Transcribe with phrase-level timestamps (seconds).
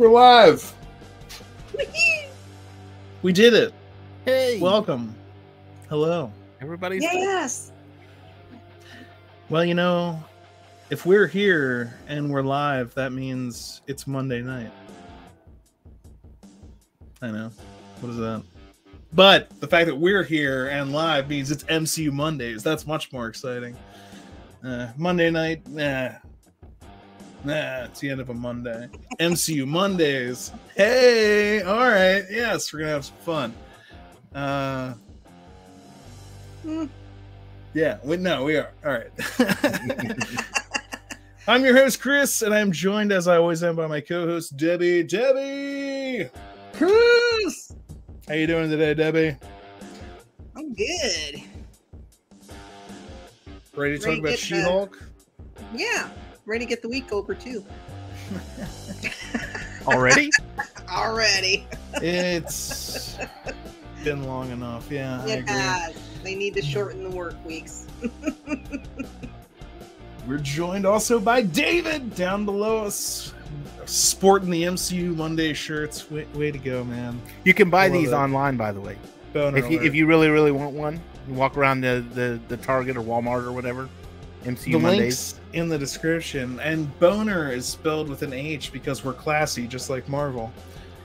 [0.00, 0.72] We're live.
[3.20, 3.74] we did it.
[4.24, 5.14] Hey, Welcome.
[5.90, 6.32] Hello.
[6.62, 7.00] Everybody.
[7.02, 7.70] Yes.
[9.50, 10.18] Well, you know,
[10.88, 14.72] if we're here and we're live, that means it's Monday night.
[17.20, 17.50] I know.
[18.00, 18.42] What is that?
[19.12, 22.62] But the fact that we're here and live means it's MCU Mondays.
[22.62, 23.76] That's much more exciting.
[24.64, 26.12] Uh, Monday night, nah.
[27.44, 28.88] Nah, it's the end of a Monday.
[29.18, 30.52] MCU Mondays.
[30.76, 32.22] Hey, all right.
[32.30, 33.54] Yes, we're going to have some fun.
[34.34, 34.94] Uh,
[36.62, 36.84] Hmm.
[37.72, 38.70] yeah, we no, we are.
[38.84, 39.10] All right.
[41.48, 45.02] I'm your host, Chris, and I'm joined as I always am by my co-host, Debbie.
[45.02, 46.28] Debbie!
[46.74, 47.72] Chris.
[48.28, 49.36] How you doing today, Debbie?
[50.54, 51.40] I'm good.
[53.74, 55.02] Ready to talk Ready to about get She-Hulk?
[55.74, 56.10] Yeah.
[56.50, 57.64] Ready to get the week over too.
[59.86, 60.30] already.
[60.92, 61.64] Already.
[61.94, 63.16] It's
[64.04, 64.90] been long enough.
[64.90, 65.52] Yeah, I It agree.
[65.54, 65.94] has.
[66.24, 67.86] They need to shorten the work weeks.
[70.26, 73.32] We're joined also by David down below us,
[73.86, 76.10] sporting the MCU Monday shirts.
[76.10, 77.22] Way, way to go, man!
[77.44, 78.14] You can buy love these it.
[78.14, 78.96] online, by the way.
[79.32, 79.86] Boner If you alert.
[79.86, 83.44] if you really really want one, you walk around the the, the Target or Walmart
[83.44, 83.88] or whatever.
[84.44, 85.34] MCU the Mondays.
[85.34, 89.90] links in the description, and boner is spelled with an H because we're classy, just
[89.90, 90.52] like Marvel.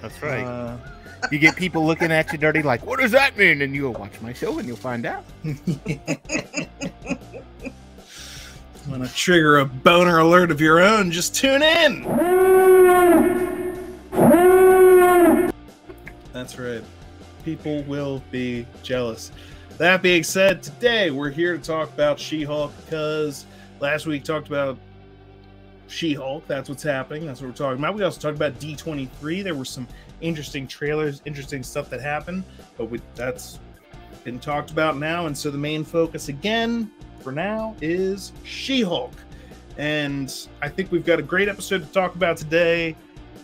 [0.02, 0.44] That's right.
[0.44, 0.77] Uh,
[1.31, 4.19] you get people looking at you dirty, like, "What does that mean?" And you'll watch
[4.22, 5.25] my show, and you'll find out.
[8.88, 11.11] Want to trigger a boner alert of your own?
[11.11, 12.03] Just tune in.
[16.31, 16.83] That's right.
[17.44, 19.31] People will be jealous.
[19.77, 23.45] That being said, today we're here to talk about She-Hulk because
[23.81, 24.77] last week talked about
[25.87, 26.47] She-Hulk.
[26.47, 27.25] That's what's happening.
[27.25, 27.93] That's what we're talking about.
[27.93, 29.43] We also talked about D23.
[29.43, 29.85] There were some
[30.21, 32.45] interesting trailers, interesting stuff that happened,
[32.77, 33.59] but we, that's
[34.23, 35.25] been talked about now.
[35.27, 39.11] And so the main focus again for now is She Hulk.
[39.77, 42.95] And I think we've got a great episode to talk about today.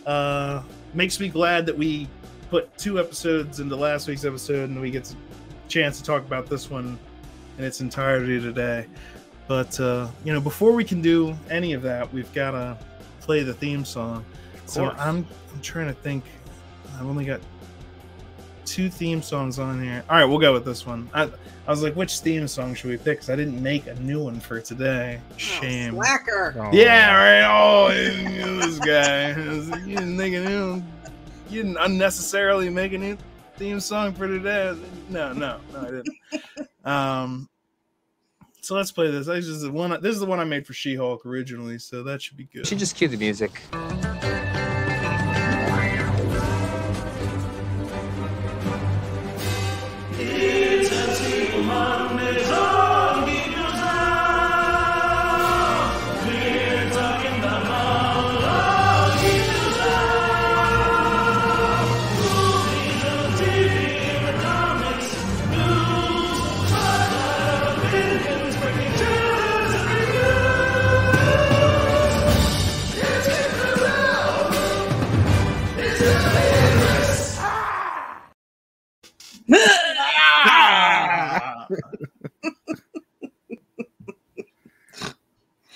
[0.06, 0.62] Uh,
[0.94, 2.08] makes me glad that we
[2.48, 5.31] put two episodes into last week's episode and we get a
[5.72, 6.98] chance to talk about this one
[7.58, 8.86] in its entirety today.
[9.48, 12.78] But, uh, you know, before we can do any of that, we've got to
[13.20, 14.24] play the theme song.
[14.66, 14.90] So.
[14.90, 16.24] I'm, I'm trying to think.
[16.98, 17.40] I've only got
[18.64, 20.04] two theme songs on here.
[20.08, 21.10] All right, we'll go with this one.
[21.14, 21.24] I,
[21.66, 23.18] I was like, which theme song should we pick?
[23.18, 25.20] Because I didn't make a new one for today.
[25.36, 25.94] Shame.
[25.94, 26.54] Oh, slacker.
[26.58, 26.70] Oh.
[26.72, 27.44] yeah, right.
[27.44, 27.88] Oh,
[28.60, 29.32] this guy.
[29.86, 30.82] You didn't make a new.
[31.50, 33.16] You didn't unnecessarily make a new
[33.56, 34.76] theme song for today.
[35.08, 36.08] No, no, no, I didn't.
[36.84, 37.48] Um.
[38.60, 39.26] So let's play this.
[39.26, 39.90] This is the one.
[40.00, 42.66] This is the one I made for She-Hulk originally, so that should be good.
[42.66, 43.60] She just cue the music.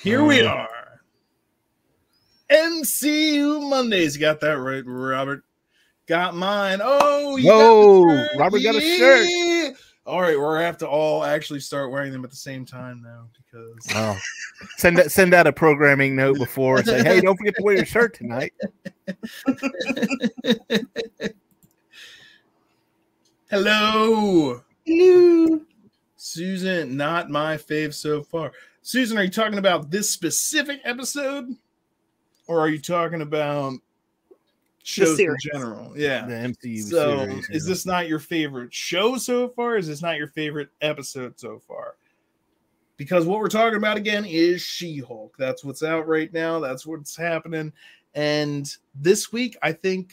[0.06, 0.46] Here we Oh.
[0.46, 1.00] are.
[2.48, 4.14] MCU Mondays.
[4.14, 5.42] You got that right, Robert.
[6.06, 6.78] Got mine.
[6.80, 8.38] Oh, you Whoa, got.
[8.38, 9.26] Robert got a shirt.
[9.28, 9.70] Yeah.
[10.06, 13.02] All right, we're gonna have to all actually start wearing them at the same time
[13.02, 14.16] now because Oh.
[14.76, 17.74] Send that send out a programming note before and say, "Hey, don't forget to wear
[17.74, 18.54] your shirt tonight."
[23.50, 24.62] hello.
[24.86, 25.60] Hello.
[26.26, 28.50] Susan, not my fave so far.
[28.82, 31.54] Susan, are you talking about this specific episode?
[32.48, 33.74] Or are you talking about
[34.82, 35.92] shows in general?
[35.96, 36.26] Yeah.
[36.26, 37.48] The MCU So series.
[37.50, 39.76] is this not your favorite show so far?
[39.76, 41.94] Is this not your favorite episode so far?
[42.96, 45.36] Because what we're talking about again is She-Hulk.
[45.38, 46.58] That's what's out right now.
[46.58, 47.72] That's what's happening.
[48.14, 50.12] And this week, I think,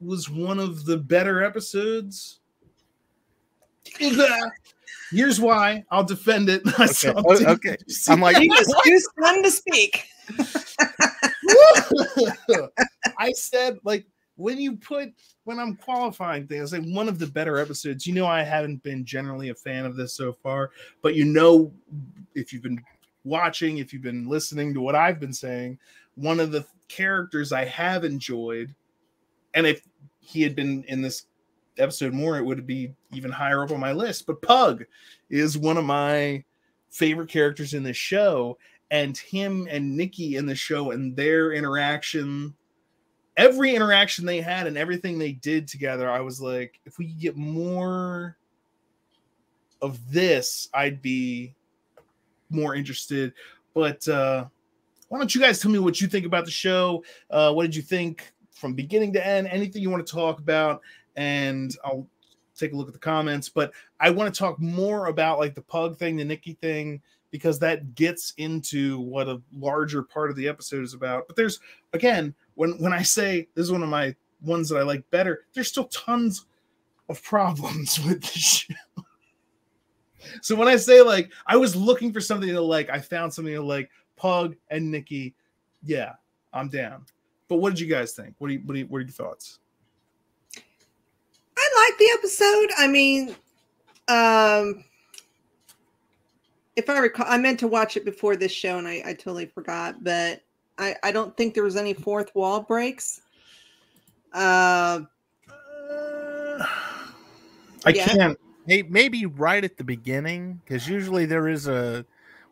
[0.00, 2.40] was one of the better episodes.
[5.10, 6.62] Here's why I'll defend it.
[6.78, 7.76] I saw Oh, Dave- okay.
[8.08, 10.06] I'm like, He was too stunned to speak.
[13.18, 15.10] I said like when you put
[15.44, 18.06] when I'm qualifying things, like one of the better episodes.
[18.06, 20.70] You know, I haven't been generally a fan of this so far,
[21.02, 21.72] but you know,
[22.34, 22.82] if you've been
[23.24, 25.78] watching, if you've been listening to what I've been saying,
[26.14, 28.74] one of the characters I have enjoyed,
[29.54, 29.82] and if
[30.20, 31.26] he had been in this
[31.78, 34.26] episode more, it would be even higher up on my list.
[34.26, 34.84] But Pug
[35.30, 36.44] is one of my
[36.90, 38.58] favorite characters in this show,
[38.90, 42.54] and him and Nikki in the show and their interaction,
[43.36, 47.20] every interaction they had and everything they did together, I was like, if we could
[47.20, 48.36] get more
[49.82, 51.54] of this, I'd be
[52.50, 53.32] more interested.
[53.74, 54.46] But uh
[55.08, 57.04] why don't you guys tell me what you think about the show?
[57.30, 59.48] Uh what did you think from beginning to end?
[59.48, 60.80] Anything you want to talk about?
[61.16, 62.06] And I'll
[62.56, 63.48] take a look at the comments.
[63.48, 67.00] But I want to talk more about like the pug thing, the Nikki thing,
[67.30, 71.26] because that gets into what a larger part of the episode is about.
[71.26, 71.60] But there's
[71.92, 75.44] again, when when I say this is one of my ones that I like better,
[75.52, 76.46] there's still tons
[77.08, 78.74] of problems with the show.
[80.42, 83.54] So when I say like I was looking for something to like, I found something
[83.54, 85.34] to like Pug and Nikki.
[85.82, 86.12] Yeah,
[86.52, 87.04] I'm down.
[87.48, 88.34] But what did you guys think?
[88.38, 89.58] What do you what, you, what are your thoughts?
[91.56, 92.70] I like the episode.
[92.78, 93.36] I mean,
[94.08, 94.84] um,
[96.76, 99.46] if I recall, I meant to watch it before this show and I, I totally
[99.46, 100.42] forgot, but
[100.78, 103.20] I, I don't think there was any fourth wall breaks.
[104.32, 105.00] Uh,
[107.84, 108.08] I Yeah.
[108.08, 108.38] can't.
[108.66, 112.04] Hey, maybe right at the beginning, because usually there is a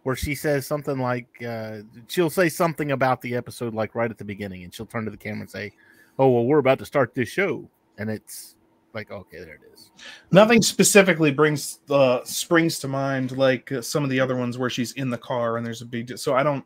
[0.03, 1.79] where she says something like uh,
[2.09, 5.11] she'll say something about the episode like right at the beginning, and she'll turn to
[5.11, 5.73] the camera and say,
[6.19, 7.69] "Oh well, we're about to start this show,"
[7.99, 8.57] and it's
[8.95, 9.91] like, okay, there it is.
[10.31, 14.71] Nothing specifically brings uh springs to mind like uh, some of the other ones where
[14.71, 16.19] she's in the car and there's a big.
[16.19, 16.65] So I don't.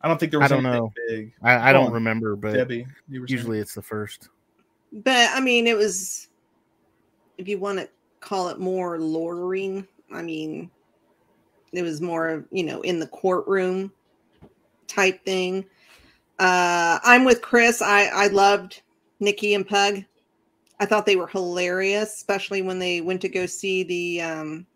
[0.00, 0.92] I don't think there I was don't anything know.
[1.08, 1.32] big.
[1.42, 3.38] I, I don't on, remember, but Debbie, you were saying?
[3.38, 4.28] usually it's the first.
[4.92, 6.28] but I mean, it was,
[7.36, 7.88] if you want to
[8.20, 10.70] call it more loitering, I mean,
[11.72, 13.92] it was more, you know, in the courtroom
[14.86, 15.64] type thing.
[16.38, 17.82] Uh, I'm with Chris.
[17.82, 18.82] I, I loved
[19.18, 20.04] Nikki and Pug.
[20.80, 24.66] I thought they were hilarious, especially when they went to go see the, um,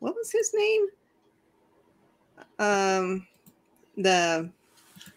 [0.00, 0.86] what was his name?
[2.58, 3.26] Um,
[3.96, 4.50] the,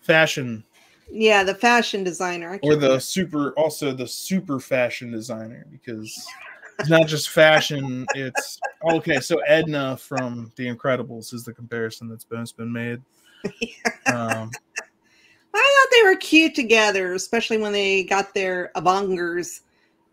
[0.01, 0.63] fashion
[1.09, 2.59] yeah, the fashion designer.
[2.63, 6.27] Or the super also the super fashion designer because
[6.79, 8.59] it's not just fashion it's
[8.91, 13.01] okay so edna from the incredibles is the comparison that's been, been made
[14.13, 14.51] um
[15.53, 19.61] I thought they were cute together, especially when they got their abongers.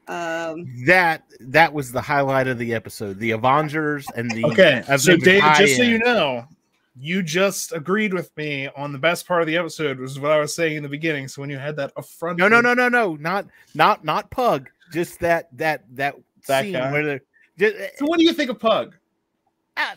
[0.07, 3.19] Um, That that was the highlight of the episode.
[3.19, 6.47] The Avengers and the okay so Avengers dave just so you know
[6.97, 10.39] you just agreed with me on the best part of the episode was what i
[10.39, 12.89] was saying in the beginning so when you had that affront No, no, no, no,
[12.89, 14.69] no, not not not Pug.
[14.93, 16.17] Just that that that,
[16.47, 16.93] That scene guy?
[16.93, 17.21] where the
[17.59, 18.95] just, so what do you think of pug
[19.77, 19.95] ah,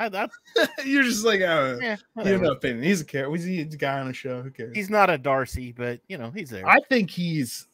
[0.00, 0.28] I, I,
[0.84, 4.00] you're just like uh, yeah, you have no opinion he's a character he's a guy
[4.00, 6.66] on the show who cares He's not a Darcy, but you know he's there.
[6.66, 7.66] I think he's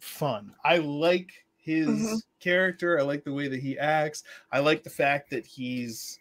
[0.00, 0.54] fun.
[0.64, 2.22] I like his Mhm.
[2.40, 2.98] character.
[2.98, 4.24] I like the way that he acts.
[4.50, 6.18] I like the fact that he's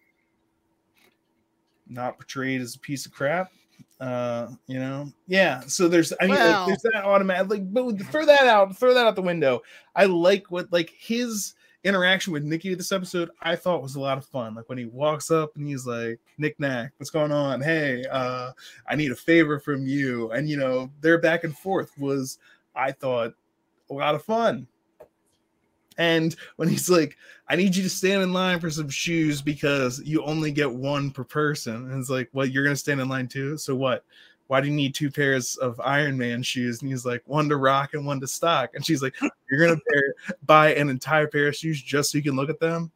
[1.87, 3.51] not portrayed as a piece of crap.
[3.99, 5.61] Uh, you know, yeah.
[5.61, 7.49] So there's, I mean, like, there's that automatic.
[7.49, 9.61] Like, but throw that out, throw that out the window.
[9.95, 13.29] I like what like his interaction with Nikki this episode.
[13.41, 14.55] I thought was a lot of fun.
[14.55, 17.61] Like when he walks up and he's like, "Nick Knack, what's going on?
[17.61, 18.51] Hey, uh,
[18.87, 22.37] I need a favor from you." And you know, their back and forth was,
[22.75, 23.33] I thought,
[23.89, 24.67] a lot of fun.
[25.97, 27.17] And when he's like,
[27.49, 31.11] I need you to stand in line for some shoes because you only get one
[31.11, 31.91] per person.
[31.91, 33.57] And it's like, well, you're going to stand in line too.
[33.57, 34.05] So what?
[34.47, 36.81] Why do you need two pairs of Iron Man shoes?
[36.81, 38.71] And he's like, one to rock and one to stock.
[38.73, 39.13] And she's like,
[39.51, 40.13] you're going to
[40.45, 42.91] buy an entire pair of shoes just so you can look at them?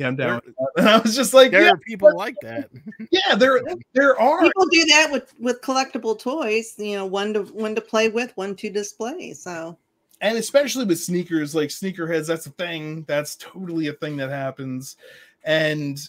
[0.00, 0.40] Yeah, I'm down.
[0.46, 0.68] with that.
[0.78, 2.70] And I was just like, there yeah, are people like that.
[3.10, 3.60] yeah, there,
[3.92, 4.42] there are.
[4.42, 6.74] people do that with with collectible toys.
[6.78, 9.34] You know, one to one to play with, one to display.
[9.34, 9.76] So
[10.20, 14.96] and especially with sneakers like sneakerheads that's a thing that's totally a thing that happens
[15.44, 16.08] and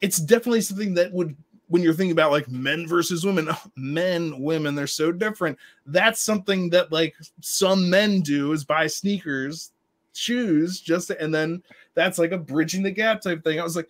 [0.00, 1.34] it's definitely something that would
[1.68, 6.20] when you're thinking about like men versus women oh, men women they're so different that's
[6.20, 9.72] something that like some men do is buy sneakers
[10.12, 11.62] shoes just to- and then
[11.96, 13.88] that's like a bridging the gap type thing i was like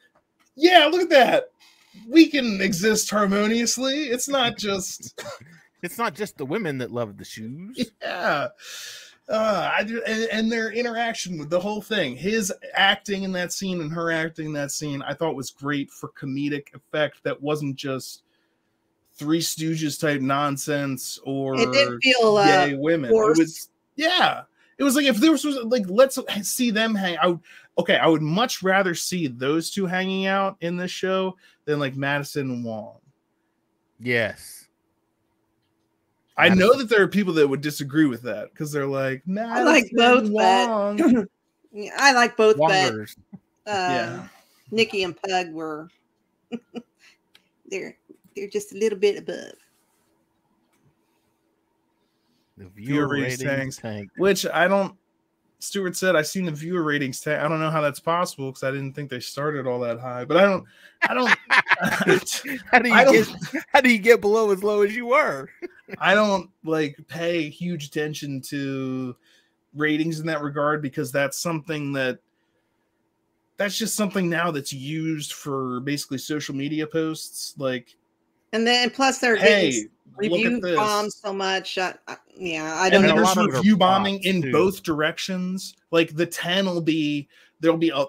[0.54, 1.50] yeah look at that
[2.08, 5.22] we can exist harmoniously it's not just
[5.86, 7.92] It's not just the women that love the shoes.
[8.02, 8.48] yeah.
[9.28, 13.52] Uh, I do, and, and their interaction with the whole thing, his acting in that
[13.52, 17.24] scene and her acting in that scene, I thought was great for comedic effect.
[17.24, 18.22] That wasn't just
[19.14, 23.10] Three Stooges type nonsense or it did feel uh, gay women.
[23.10, 24.42] It was yeah.
[24.78, 27.16] It was like if there was like let's see them hang.
[27.18, 27.40] I would
[27.78, 27.96] okay.
[27.96, 32.50] I would much rather see those two hanging out in this show than like Madison
[32.50, 32.98] and Wong.
[33.98, 34.68] Yes.
[36.38, 39.48] I know that there are people that would disagree with that because they're like, nah,
[39.54, 41.26] I like both, but
[41.98, 43.16] I like both, Wongers.
[43.64, 44.28] but uh, yeah.
[44.70, 45.88] Nikki and Pug were
[47.70, 47.96] they're
[48.34, 49.54] they're just a little bit above.
[52.56, 53.96] The Viewer viewer ratings ratings tank.
[53.96, 54.10] tank.
[54.16, 54.96] Which I don't.
[55.58, 57.20] Stewart said, "I've seen the viewer ratings.
[57.20, 59.98] Ta- I don't know how that's possible because I didn't think they started all that
[59.98, 60.24] high.
[60.24, 60.64] But I don't.
[61.08, 61.30] I don't.
[62.70, 63.64] How do you get?
[63.68, 65.48] How do you get below as low as you were?
[65.98, 69.16] I don't like pay huge attention to
[69.74, 72.18] ratings in that regard because that's something that
[73.56, 77.54] that's just something now that's used for basically social media posts.
[77.58, 77.96] Like,
[78.56, 80.76] And then plus they're hey, getting review at this.
[80.76, 81.76] bombed so much.
[81.76, 83.16] I, I, yeah, I don't And know.
[83.22, 84.50] there's lot of review bombing in too.
[84.50, 85.76] both directions.
[85.90, 87.28] Like the 10 will be
[87.60, 88.06] there'll be a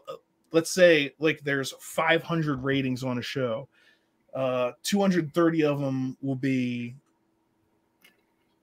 [0.53, 3.67] let's say like there's 500 ratings on a show.
[4.33, 6.95] Uh 230 of them will be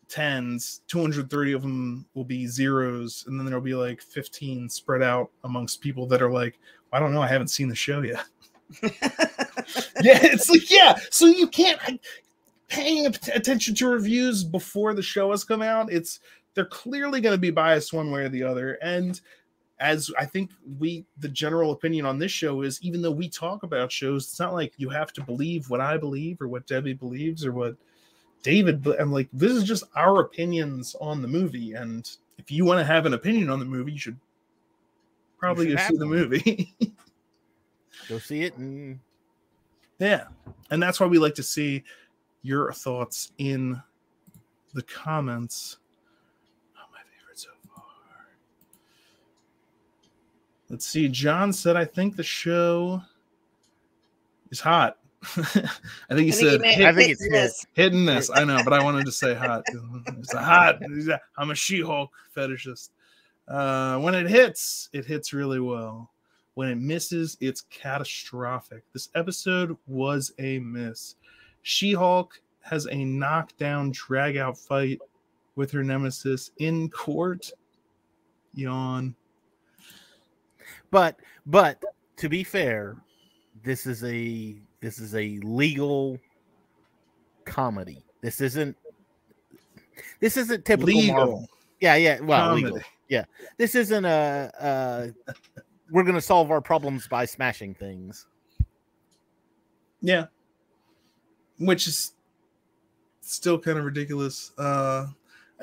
[0.09, 5.31] tens, 230 of them will be zeros, and then there'll be like 15 spread out
[5.45, 6.59] amongst people that are like,
[6.95, 8.25] I don't know, I haven't seen the show yet.
[10.03, 10.99] yeah, it's like yeah.
[11.11, 11.99] So you can't I-
[12.69, 15.93] paying attention to reviews before the show has come out.
[15.93, 16.21] It's
[16.55, 18.79] they're clearly going to be biased one way or the other.
[18.83, 19.21] And
[19.81, 23.65] as I think we, the general opinion on this show is, even though we talk
[23.65, 26.95] about shows, it's not like you have to believe what I believe or what Debbie
[26.95, 27.77] believes or what
[28.43, 28.87] David.
[28.99, 31.75] I'm like, this is just our opinions on the movie.
[31.75, 34.19] And if you want to have an opinion on the movie, you should
[35.39, 36.75] probably should go see the movie.
[38.09, 38.99] Go see it and
[39.99, 40.25] Yeah.
[40.71, 41.85] And that's why we like to see
[42.43, 43.81] your thoughts in
[44.75, 45.79] the comments.
[46.77, 47.85] Oh, my favorite so far.
[50.69, 51.09] Let's see.
[51.09, 53.01] John said, I think the show
[54.51, 54.99] is hot.
[55.23, 57.39] I think he I think said may- hit, I think it's hit hit.
[57.43, 57.67] this.
[57.73, 58.31] hitting this.
[58.35, 59.65] I know, but I wanted to say hot.
[60.19, 60.81] It's a hot.
[61.39, 62.91] I'm a She Hulk fetishist.
[63.49, 66.11] Uh, when it hits, it hits really well.
[66.55, 68.85] When it misses, it's catastrophic.
[68.93, 71.17] This episode was a miss.
[71.63, 75.01] She Hulk has a knockdown, drag out fight
[75.57, 77.51] with her nemesis in court.
[78.55, 79.15] Yawn.
[80.91, 81.83] but but
[82.17, 82.97] to be fair,
[83.65, 86.19] this is a this is a legal
[87.45, 88.05] comedy.
[88.21, 88.77] This isn't
[90.21, 91.49] this isn't typical Marvel.
[91.81, 92.21] Yeah, yeah.
[92.21, 92.65] Well, comedy.
[92.67, 92.81] legal.
[93.09, 93.25] Yeah.
[93.59, 95.33] This isn't a uh
[95.91, 98.27] we're gonna solve our problems by smashing things.
[100.01, 100.27] Yeah.
[101.59, 102.15] Which is
[103.21, 104.53] still kind of ridiculous.
[104.59, 105.07] Uh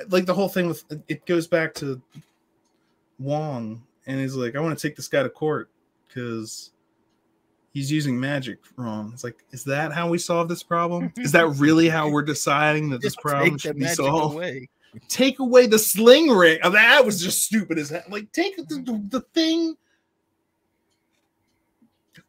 [0.10, 2.02] like the whole thing with it goes back to
[3.20, 5.70] Wong and he's like, I want to take this guy to court
[6.08, 6.72] because
[7.74, 9.12] he's using magic wrong.
[9.14, 11.12] It's like, is that how we solve this problem?
[11.18, 14.36] Is that really how we're deciding that this problem should be solved?
[14.36, 14.70] away.
[15.08, 16.60] Take away the sling ring.
[16.64, 18.04] Oh, that was just stupid as hell.
[18.10, 19.76] Like, take the, the, the thing.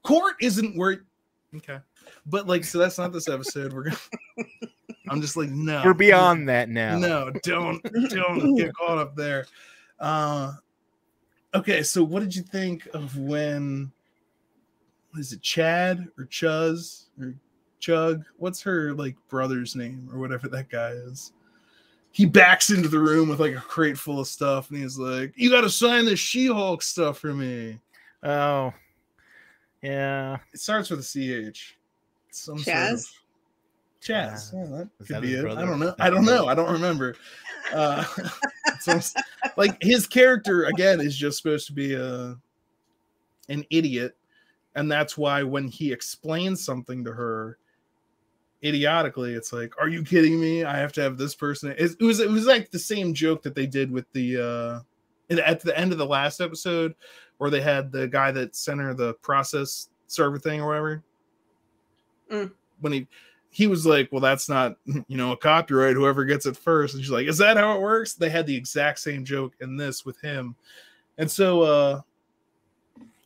[0.03, 1.05] Court isn't where.
[1.57, 1.79] Okay.
[2.27, 3.73] But like, so that's not this episode.
[3.73, 3.97] We're gonna.
[5.09, 5.83] I'm just like, no.
[5.85, 6.99] We're beyond that now.
[6.99, 9.47] No, don't don't get caught up there.
[9.99, 10.53] Uh
[11.55, 13.93] okay, so what did you think of when
[15.19, 17.35] is it Chad or Chuz or
[17.81, 18.25] Chug?
[18.39, 21.33] What's her like brother's name or whatever that guy is?
[22.13, 25.33] He backs into the room with like a crate full of stuff and he's like,
[25.37, 27.81] You gotta sign this She-Hulk stuff for me.
[28.23, 28.73] Oh.
[29.83, 30.39] Yeah.
[30.53, 31.03] It starts with a
[31.53, 31.77] CH.
[32.31, 32.65] Some Chaz?
[32.65, 33.23] sort of
[34.03, 34.53] Chaz.
[34.53, 35.51] Yeah, that Is could that be his it.
[35.51, 35.95] I don't know.
[35.99, 36.47] I don't know.
[36.47, 37.17] I don't remember.
[37.73, 38.05] Uh,
[38.81, 38.99] so
[39.57, 42.37] like his character again is just supposed to be a
[43.49, 44.17] an idiot,
[44.75, 47.59] and that's why when he explains something to her
[48.65, 50.65] idiotically, it's like, "Are you kidding me?
[50.65, 53.43] I have to have this person." It, it was it was like the same joke
[53.45, 54.83] that they did with the uh in-
[55.39, 56.95] at the end of the last episode,
[57.39, 61.03] where they had the guy that sent her the process server thing or whatever.
[62.31, 62.53] Mm.
[62.81, 63.07] When he
[63.51, 65.95] he was like, "Well, that's not you know a copyright.
[65.95, 66.95] Whoever gets it first.
[66.95, 69.77] And she's like, "Is that how it works?" They had the exact same joke in
[69.77, 70.57] this with him,
[71.19, 72.01] and so uh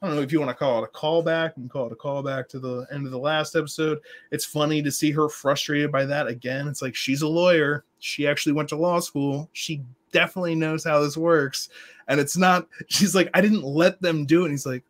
[0.02, 1.56] I don't know if you want to call it a callback.
[1.56, 3.98] and call it a callback to the end of the last episode.
[4.30, 6.68] It's funny to see her frustrated by that again.
[6.68, 7.84] It's like she's a lawyer.
[7.98, 9.48] She actually went to law school.
[9.54, 9.82] She
[10.16, 11.68] definitely knows how this works.
[12.08, 14.44] And it's not, she's like, I didn't let them do it.
[14.46, 14.82] And he's like,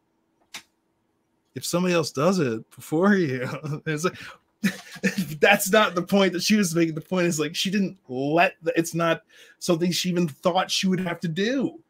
[1.57, 3.49] if somebody else does it before you,
[3.87, 4.19] it's like,
[5.41, 6.95] that's not the point that she was making.
[6.95, 9.23] The point is like, she didn't let, the, it's not
[9.59, 11.81] something she even thought she would have to do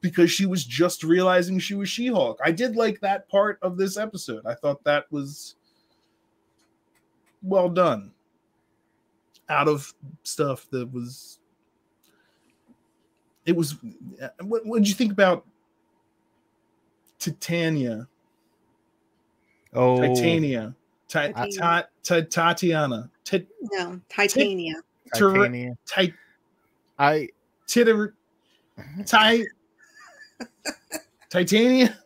[0.00, 2.40] because she was just realizing she was She Hulk.
[2.42, 4.46] I did like that part of this episode.
[4.46, 5.56] I thought that was
[7.42, 8.12] well done.
[9.50, 11.39] out of stuff that was
[13.50, 13.74] it was
[14.22, 15.44] uh, what what did you think about
[17.18, 18.06] Titania?
[19.74, 20.74] Oh, Titania.
[21.08, 23.10] Ti- I- Ta- Ta- Tatiana.
[23.24, 24.74] Ti- No, Titania.
[25.12, 25.74] Tir- Titania.
[25.84, 26.14] Ti-
[26.96, 27.28] I
[27.66, 28.14] Titter-
[29.04, 29.48] Ti-
[31.30, 31.98] Titania.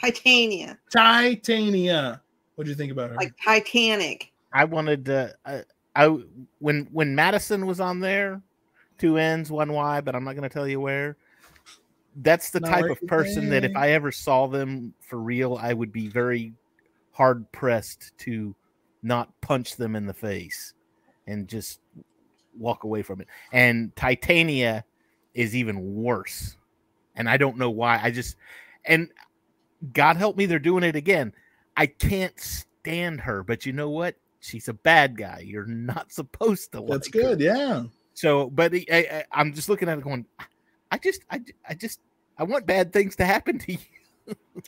[0.00, 0.78] Titania.
[0.92, 2.22] Titania.
[2.54, 3.16] What do you think about her?
[3.16, 4.30] Like Titanic.
[4.52, 5.34] I wanted to.
[5.44, 5.64] I,
[5.96, 6.06] I
[6.60, 8.40] when when Madison was on there,
[9.04, 11.16] two N's, one Y, but I'm not going to tell you where.
[12.16, 13.76] That's the Not type of person that if.
[13.76, 16.54] I ever saw them for real, I would be very
[17.12, 18.54] hard pressed to
[19.02, 20.72] not punch them in the face
[21.26, 21.80] and just
[22.58, 23.28] walk away from it.
[23.52, 24.84] And Titania
[25.34, 26.56] is even worse.
[27.14, 28.00] And I don't know why.
[28.02, 28.36] I just
[28.86, 29.10] and
[29.92, 31.34] God help me, they're doing it again.
[31.76, 34.14] I can't stand her, but you know what?
[34.40, 35.42] She's a bad guy.
[35.44, 36.84] You're not supposed to.
[36.88, 37.36] That's like her.
[37.36, 37.40] good.
[37.40, 37.84] Yeah.
[38.14, 40.24] So, but I, I, I'm just looking at it going,
[40.90, 42.00] I just, I, I just,
[42.38, 43.78] I want bad things to happen to you.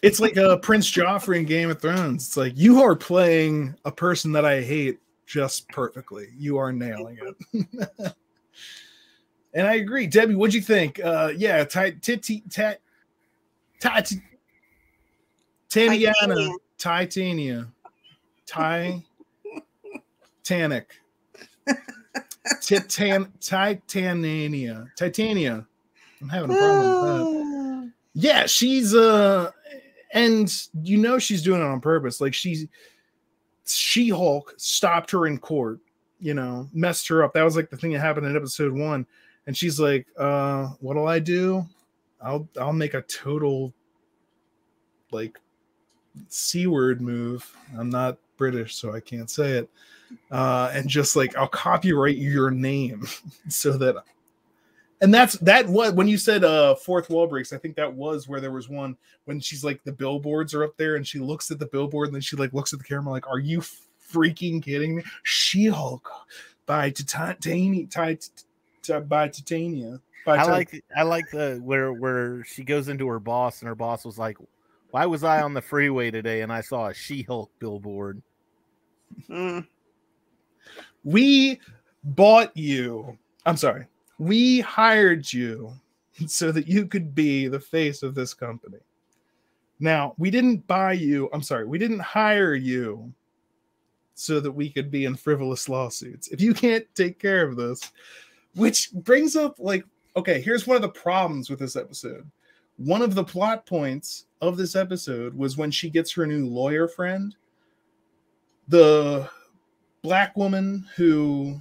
[0.02, 2.26] It's like uh, Prince Joffrey in Game of Thrones.
[2.26, 6.28] It's like you are playing a person that I hate just perfectly.
[6.36, 7.76] You are nailing it.
[9.54, 10.06] and I agree.
[10.06, 11.00] Debbie, what'd you think?
[11.02, 12.80] Uh yeah, ti- titi tat
[13.80, 14.12] tat
[15.68, 17.66] Tatiana Titania.
[18.46, 19.02] Titania
[20.44, 20.94] Titanic
[22.60, 25.66] Titan Titania Titania.
[26.20, 27.92] I'm having a problem with that.
[28.18, 29.50] Yeah, she's uh
[30.12, 30.50] and
[30.82, 32.18] you know she's doing it on purpose.
[32.18, 32.66] Like she's
[33.66, 35.80] She-Hulk stopped her in court,
[36.18, 37.34] you know, messed her up.
[37.34, 39.06] That was like the thing that happened in episode 1.
[39.46, 41.66] And she's like, uh, what'll I do?
[42.22, 43.74] I'll I'll make a total
[45.10, 45.38] like
[46.28, 47.54] C-word move.
[47.78, 49.70] I'm not British, so I can't say it.
[50.30, 53.06] Uh, and just like I'll copyright your name
[53.48, 53.96] so that
[55.00, 58.28] and that's that what when you said uh fourth wall breaks i think that was
[58.28, 61.50] where there was one when she's like the billboards are up there and she looks
[61.50, 64.62] at the billboard and then she like looks at the camera like are you freaking
[64.62, 66.10] kidding me she-hulk
[66.64, 67.86] by titania
[69.06, 73.68] by titania I like, I like the where where she goes into her boss and
[73.68, 74.36] her boss was like,
[74.90, 78.20] "Why was I on the freeway today and I saw a She-Hulk billboard?"
[79.30, 79.64] mm.
[81.06, 81.58] We
[82.02, 83.16] bought you
[83.46, 83.86] i'm sorry
[84.18, 85.72] we hired you
[86.26, 88.78] so that you could be the face of this company.
[89.78, 93.12] Now we didn't buy you i'm sorry we didn't hire you
[94.14, 96.28] so that we could be in frivolous lawsuits.
[96.28, 97.92] If you can't take care of this
[98.54, 99.84] which brings up like
[100.16, 102.28] okay here's one of the problems with this episode.
[102.78, 106.88] One of the plot points of this episode was when she gets her new lawyer
[106.88, 107.34] friend
[108.68, 109.28] the
[110.06, 111.58] black woman who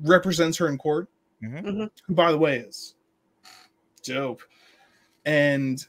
[0.00, 1.08] represents her in court,
[1.42, 1.90] Mhm.
[2.06, 2.94] who by the way is
[4.02, 4.42] dope.
[5.24, 5.82] And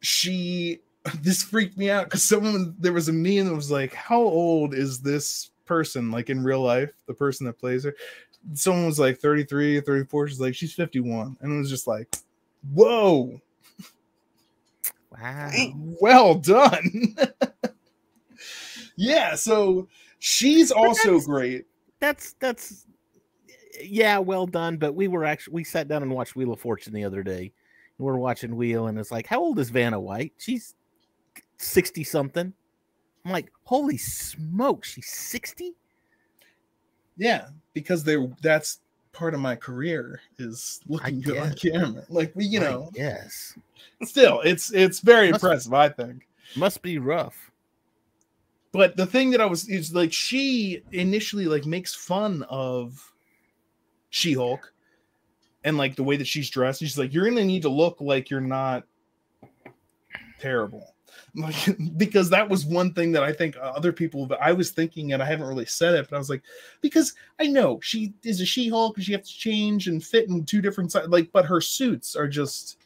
[0.00, 0.80] she
[1.20, 4.72] this freaked me out because someone there was a meme that was like, How old
[4.72, 6.92] is this person like in real life?
[7.06, 7.94] The person that plays her.
[8.54, 10.28] Someone was like 33, 34.
[10.28, 11.36] She's like, she's 51.
[11.40, 12.14] And it was just like,
[12.72, 13.40] whoa,
[15.10, 15.50] Wow.
[16.00, 17.16] Well done.
[18.96, 19.88] yeah, so
[20.22, 21.64] she's also that's- great.
[21.98, 22.86] That's that's
[23.82, 24.76] yeah, well done.
[24.76, 27.52] But we were actually we sat down and watched Wheel of Fortune the other day.
[27.98, 30.32] And we're watching Wheel, and it's like, how old is Vanna White?
[30.38, 30.74] She's
[31.58, 32.52] sixty something.
[33.24, 35.74] I'm like, holy smoke, she's sixty.
[37.16, 38.80] Yeah, because they that's
[39.12, 42.04] part of my career is looking good on camera.
[42.08, 43.56] Like we, you know, yes,
[44.02, 46.26] still it's it's very Must- impressive, I think.
[46.56, 47.51] must be rough.
[48.72, 53.12] But the thing that I was is like she initially like makes fun of
[54.08, 54.72] She-Hulk
[55.62, 56.80] and like the way that she's dressed.
[56.80, 58.84] She's like, You're gonna need to look like you're not
[60.40, 60.88] terrible.
[61.34, 65.22] Like because that was one thing that I think other people I was thinking and
[65.22, 66.42] I haven't really said it, but I was like,
[66.82, 70.44] because I know she is a She-Hulk and she has to change and fit in
[70.44, 72.76] two different sides, like, but her suits are just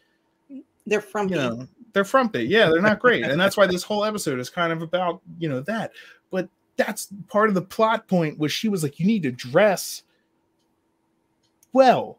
[0.87, 1.67] They're from you know
[1.97, 2.45] they're frumpy.
[2.45, 3.25] Yeah they're not great.
[3.25, 5.93] And that's why this whole episode is kind of about you know that.
[6.31, 10.03] But that's part of the plot point was she was like you need to dress
[11.73, 12.19] well.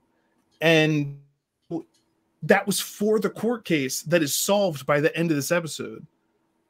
[0.62, 1.20] And
[2.42, 6.08] that was for the court case that is solved by the end of this episode.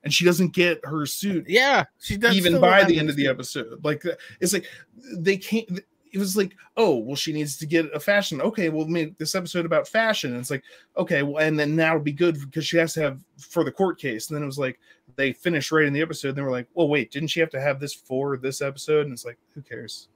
[0.04, 3.28] And she doesn't get her suit Yeah, she doesn't even by the end of the
[3.28, 3.86] episode.
[3.86, 4.04] Like
[4.41, 4.65] it's like
[5.13, 5.80] they can't.
[6.13, 8.41] It was like, oh, well, she needs to get a fashion.
[8.41, 10.32] Okay, we'll make this episode about fashion.
[10.32, 10.63] And it's like,
[10.98, 13.72] okay, well, and then now it'll be good because she has to have for the
[13.72, 14.30] court case.
[14.30, 14.80] And then it was like
[15.15, 16.30] they finished writing the episode.
[16.30, 19.06] And they were like, well, wait, didn't she have to have this for this episode?
[19.06, 20.08] And it's like, who cares?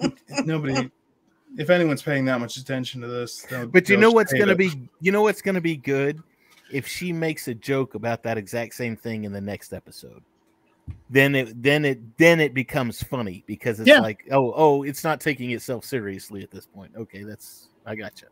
[0.44, 0.90] Nobody,
[1.56, 4.58] if anyone's paying that much attention to this, But you know what's gonna it.
[4.58, 6.22] be you know what's gonna be good
[6.72, 10.22] if she makes a joke about that exact same thing in the next episode.
[11.08, 14.00] Then it then it then it becomes funny because it's Yeah.
[14.00, 16.92] like oh oh it's not taking itself seriously at this point.
[16.96, 18.26] Okay, that's I gotcha.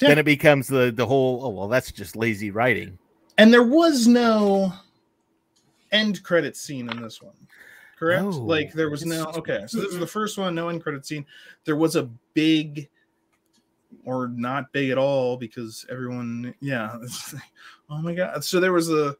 [0.00, 0.08] Yeah.
[0.08, 2.98] Then it becomes the the whole oh well that's just lazy writing.
[3.38, 4.72] And there was no
[5.92, 7.34] end credit scene in this one.
[7.98, 8.22] Correct?
[8.22, 9.64] No, like there was no okay.
[9.66, 11.24] So this is the first one, no end credit scene.
[11.64, 12.88] There was a big
[14.04, 16.96] or not big at all because everyone yeah.
[17.90, 18.44] oh my god.
[18.44, 19.16] So there was a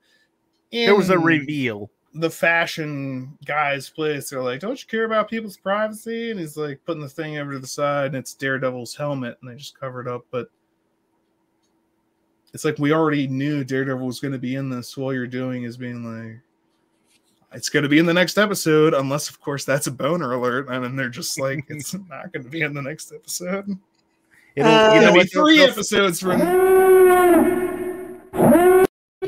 [0.72, 1.90] There was a reveal.
[2.18, 4.31] The fashion guy's place.
[4.31, 6.31] They're like, Don't you care about people's privacy?
[6.31, 9.50] And he's like putting the thing over to the side and it's Daredevil's helmet and
[9.50, 10.48] they just cover it up, but
[12.55, 14.96] it's like we already knew Daredevil was going to be in this.
[14.96, 16.40] All you're doing is being like,
[17.52, 20.68] it's going to be in the next episode, unless, of course, that's a boner alert.
[20.70, 23.79] And then they're just like, it's not going to be in the next episode.
[24.57, 26.40] It'll, Uh, you It's know going to be three they'll- episodes from.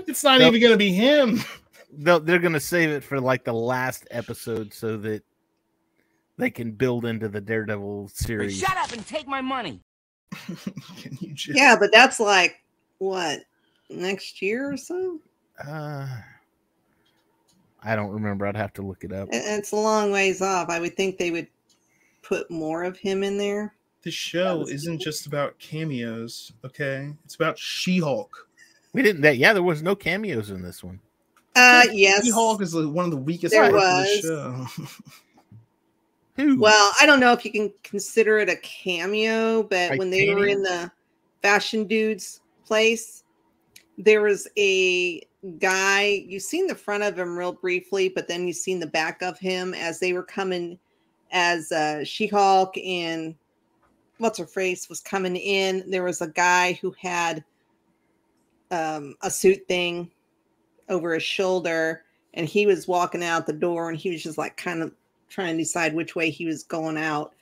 [0.06, 0.48] It's not Nope.
[0.54, 1.40] even going to be him.
[1.92, 5.22] they'll, they're going to save it for like the last episode so that
[6.36, 8.58] they can build into the Daredevil series.
[8.58, 9.80] Shut up and take my money.
[10.32, 11.58] Can you just?
[11.58, 12.62] Yeah, but that's like
[12.98, 13.40] what
[13.90, 15.18] next year or so.
[15.66, 16.06] Uh,
[17.82, 18.46] I don't remember.
[18.46, 19.28] I'd have to look it up.
[19.32, 20.68] It's a long ways off.
[20.68, 21.48] I would think they would
[22.22, 23.74] put more of him in there.
[24.02, 25.04] The show isn't cool.
[25.04, 27.12] just about cameos, okay?
[27.24, 28.48] It's about She-Hulk.
[28.92, 29.22] We didn't.
[29.22, 31.00] That yeah, there was no cameos in this one.
[31.58, 32.24] Uh, yes.
[32.24, 34.20] She-Hulk is one of the weakest There the was.
[34.20, 34.66] show.
[36.36, 36.60] Who?
[36.60, 40.46] Well, I don't know if you can consider it a cameo, but when they were
[40.46, 40.90] in the
[41.42, 43.24] fashion dude's place,
[43.96, 45.20] there was a
[45.58, 46.24] guy.
[46.28, 49.36] You've seen the front of him real briefly, but then you've seen the back of
[49.40, 50.78] him as they were coming
[51.32, 53.34] as uh, She Hulk and
[54.18, 55.90] what's her face was coming in.
[55.90, 57.42] There was a guy who had
[58.70, 60.10] um, a suit thing
[60.88, 64.56] over his shoulder, and he was walking out the door, and he was just like
[64.56, 64.92] kind of
[65.28, 67.34] trying to decide which way he was going out.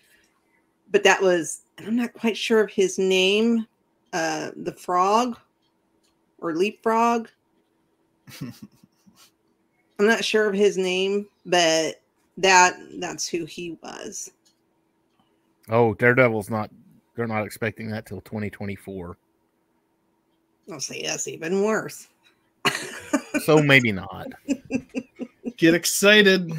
[0.91, 3.67] But that was, and I'm not quite sure of his name,
[4.13, 5.39] uh, the frog
[6.39, 7.29] or leapfrog.
[8.41, 12.03] I'm not sure of his name, but
[12.39, 14.31] that that's who he was.
[15.71, 16.71] oh, Daredevil's not.
[17.15, 19.17] They're not expecting that till 2024.
[20.71, 22.09] I'll say that's even worse.
[23.45, 24.29] So maybe not.
[25.57, 26.53] Get excited.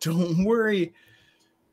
[0.00, 0.92] Don't worry.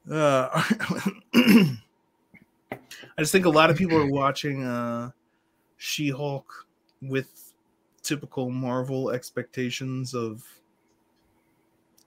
[0.10, 0.50] Uh,
[1.34, 5.12] I just think a lot of people are watching uh,
[5.78, 6.68] She-Hulk
[7.02, 7.54] with
[8.02, 10.44] typical Marvel expectations of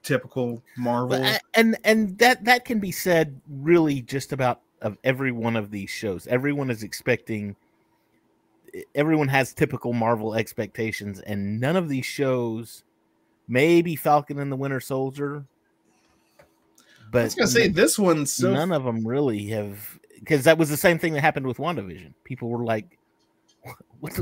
[0.03, 1.19] typical Marvel.
[1.19, 5.55] But, uh, and and that that can be said really just about of every one
[5.55, 6.27] of these shows.
[6.27, 7.55] Everyone is expecting.
[8.95, 12.83] Everyone has typical Marvel expectations, and none of these shows,
[13.47, 15.45] maybe Falcon and the Winter Soldier,
[17.11, 20.57] but I was gonna say this one's so none of them really have because that
[20.57, 22.13] was the same thing that happened with WandaVision.
[22.25, 22.97] People were like,
[24.01, 24.13] "What,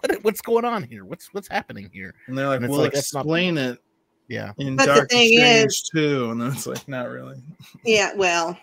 [0.00, 1.04] what what's going on here?
[1.04, 3.78] What's what's happening here?" and they're like, and we'll like, that's not- explain it
[4.28, 7.42] Yeah, in But the Doctor thing Strange is- too, and then it's like, not really.
[7.84, 8.56] Yeah, well,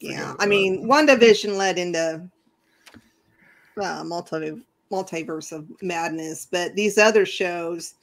[0.00, 0.30] yeah.
[0.30, 2.26] I about mean, WandaVision led into
[3.80, 7.94] uh, multi multiverse of madness, but these other shows,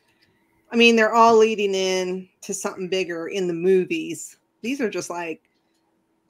[0.71, 4.37] I mean, they're all leading in to something bigger in the movies.
[4.61, 5.41] These are just like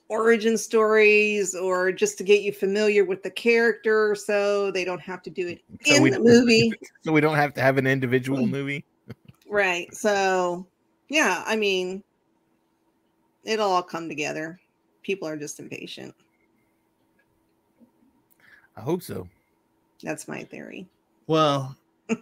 [0.09, 5.21] origin stories or just to get you familiar with the character so they don't have
[5.23, 6.71] to do it So in the movie.
[7.03, 8.85] so we don't have to have an individual movie.
[9.49, 9.93] Right.
[9.93, 10.65] So,
[11.09, 12.03] yeah, I mean,
[13.43, 14.59] it'll all come together.
[15.03, 16.13] People are just impatient.
[18.77, 19.27] I hope so.
[20.03, 20.85] That's my theory.
[21.25, 21.75] Well,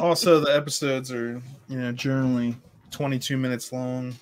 [0.00, 2.56] also the episodes are you know generally
[2.92, 4.14] 22 minutes long.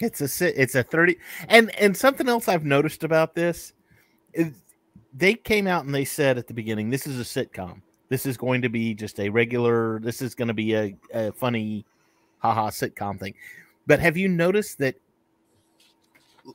[0.00, 1.16] It's a si- it's a 30
[1.48, 3.72] and and something else I've noticed about this
[4.34, 4.52] is
[5.16, 7.80] they came out and they said at the beginning this is a sitcom.
[8.10, 11.32] This is going to be just a regular this is going to be a, a
[11.32, 11.86] funny
[12.40, 13.34] haha sitcom thing.
[13.86, 14.96] But have you noticed that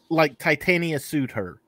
[0.10, 1.60] like Titania sued her?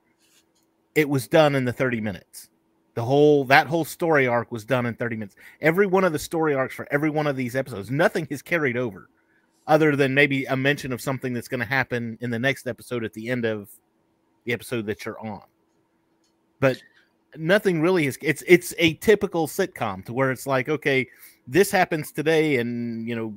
[0.96, 2.50] It was done in the 30 minutes.
[2.94, 5.36] The whole that whole story arc was done in 30 minutes.
[5.62, 8.76] Every one of the story arcs for every one of these episodes, nothing has carried
[8.76, 9.10] over
[9.68, 13.06] other than maybe a mention of something that's going to happen in the next episode
[13.06, 13.70] at the end of
[14.44, 15.44] the episode that you're on.
[16.60, 16.82] But
[17.38, 21.08] nothing really is it's it's a typical sitcom to where it's like okay,
[21.48, 23.34] this happens today and you know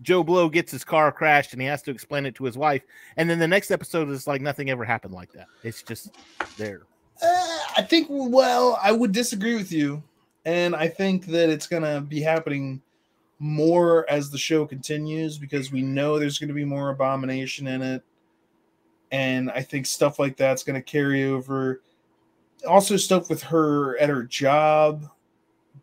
[0.00, 2.82] Joe Blow gets his car crashed and he has to explain it to his wife.
[3.16, 5.46] And then the next episode is like nothing ever happened like that.
[5.64, 6.10] It's just
[6.56, 6.82] there.
[7.20, 10.02] Uh, I think, well, I would disagree with you.
[10.44, 12.82] And I think that it's going to be happening
[13.38, 17.82] more as the show continues because we know there's going to be more abomination in
[17.82, 18.02] it.
[19.10, 21.82] And I think stuff like that's going to carry over.
[22.66, 25.04] Also, stuff with her at her job,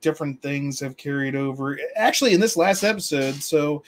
[0.02, 1.78] different things have carried over.
[1.96, 3.84] Actually, in this last episode, so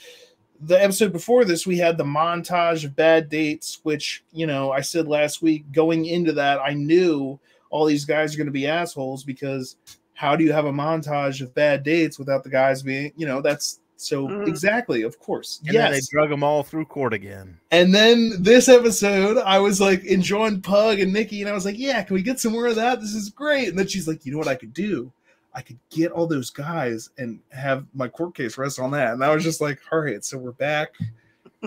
[0.62, 4.80] the episode before this, we had the montage of bad dates, which, you know, I
[4.80, 7.38] said last week going into that, I knew
[7.70, 9.76] all these guys are going to be assholes because
[10.14, 13.40] how do you have a montage of bad dates without the guys being, you know,
[13.40, 14.48] that's so Mhm.
[14.48, 15.60] exactly, of course.
[15.66, 17.56] And then they drug them all through court again.
[17.70, 21.78] And then this episode, I was like enjoying Pug and Nikki, and I was like,
[21.78, 23.00] yeah, can we get some more of that?
[23.00, 23.68] This is great.
[23.68, 25.12] And then she's like, you know what I could do?
[25.54, 29.12] I could get all those guys and have my court case rest on that.
[29.12, 30.90] And I was just like, all right, so we're back.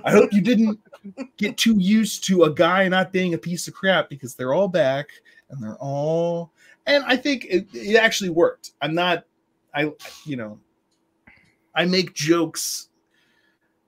[0.03, 0.79] I hope you didn't
[1.37, 4.67] get too used to a guy not being a piece of crap because they're all
[4.67, 5.07] back
[5.49, 6.51] and they're all
[6.87, 8.71] and I think it, it actually worked.
[8.81, 9.25] I'm not
[9.73, 9.91] I
[10.25, 10.59] you know
[11.73, 12.89] I make jokes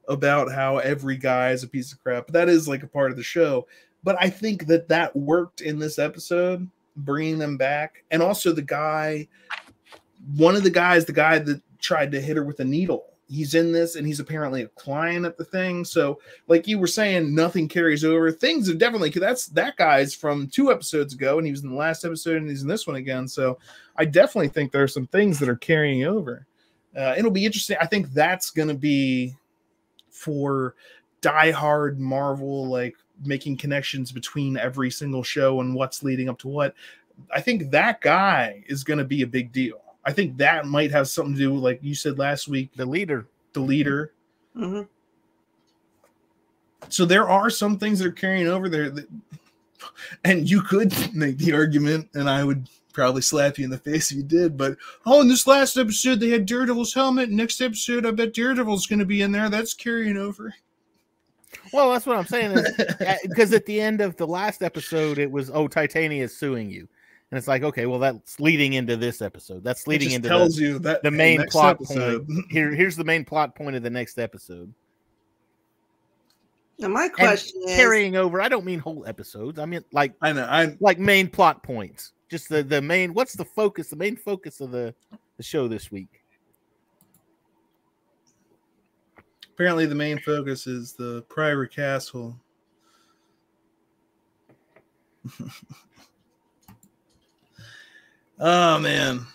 [0.08, 3.12] about how every guy is a piece of crap, but that is like a part
[3.12, 3.68] of the show.
[4.04, 8.62] But I think that that worked in this episode, bringing them back, and also the
[8.62, 9.28] guy,
[10.36, 13.06] one of the guys, the guy that tried to hit her with a needle.
[13.30, 15.84] He's in this, and he's apparently a client at the thing.
[15.84, 18.32] So, like you were saying, nothing carries over.
[18.32, 19.10] Things have definitely.
[19.10, 22.38] Because that's that guy's from two episodes ago, and he was in the last episode,
[22.38, 23.28] and he's in this one again.
[23.28, 23.60] So,
[23.98, 26.48] I definitely think there are some things that are carrying over.
[26.96, 27.78] Uh, it'll be interesting.
[27.82, 29.36] I think that's going to be
[30.10, 30.76] for
[31.22, 36.74] diehard Marvel, like making connections between every single show and what's leading up to what.
[37.34, 39.82] I think that guy is going to be a big deal.
[40.08, 43.28] I think that might have something to do, like you said last week, The leader.
[43.54, 44.14] the leader.
[44.56, 44.82] hmm
[46.90, 49.08] So there are some things that are carrying over there, that,
[50.24, 54.10] and you could make the argument, and I would probably slap you in the face
[54.10, 54.58] if you did.
[54.58, 57.30] But oh, in this last episode they had Daredevil's helmet.
[57.30, 59.50] Next episode, I bet Daredevil's going to be in there.
[59.50, 60.56] That's carrying over.
[61.74, 62.56] Well, that's what I'm saying.
[63.24, 66.88] Because at the end of the last episode, it was, oh, Titania is suing you.
[67.30, 69.64] And it's like, okay, well, that's leading into this episode.
[69.64, 72.46] That's leading into tells the, you that the main plot episode- point.
[72.52, 74.74] Here, here's the main plot point of the next episode.
[76.80, 79.58] Now my And question is, carrying over, I don't mean whole episodes.
[79.58, 80.48] I mean like I know.
[80.50, 82.14] I'm like main plot points.
[82.30, 83.16] Just the the main.
[83.16, 83.90] What's the focus?
[83.90, 84.94] The main focus of the
[85.38, 86.22] the show this week.
[89.58, 92.40] apparently the main focus is the Priory Castle.
[98.40, 99.26] oh man.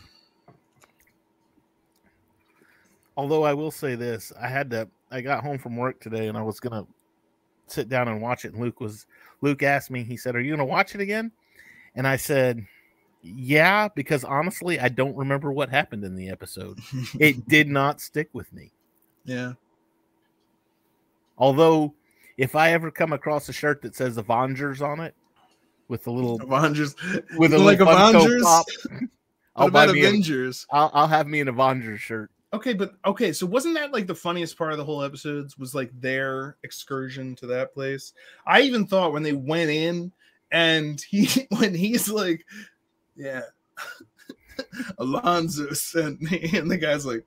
[3.17, 4.89] Although I will say this, I had to.
[5.11, 6.87] I got home from work today, and I was gonna
[7.67, 8.53] sit down and watch it.
[8.55, 9.07] And Luke was.
[9.43, 10.03] Luke asked me.
[10.03, 11.31] He said, "Are you gonna watch it again?"
[11.95, 12.65] And I said,
[13.23, 16.79] "Yeah," because honestly, I don't remember what happened in the episode.
[17.21, 18.73] It did not stick with me.
[19.25, 19.53] yeah.
[21.39, 21.95] Although,
[22.37, 25.15] if I ever come across a shirt that says Avengers on it,
[25.93, 26.97] with a little Avengers.
[27.37, 28.43] with a like little Avengers.
[28.43, 28.67] Pop,
[29.57, 30.03] I'll buy about me.
[30.03, 30.67] A, Avengers?
[30.73, 32.31] I'll, I'll have me an Avengers shirt.
[32.55, 35.75] Okay, but okay, so wasn't that like the funniest part of the whole episodes was
[35.75, 38.15] like their excursion to that place?
[38.47, 40.13] I even thought when they went in
[40.51, 41.29] and he
[41.59, 42.47] when he's like,
[43.15, 43.43] Yeah,
[44.99, 47.25] Alonzo sent me, and the guy's like,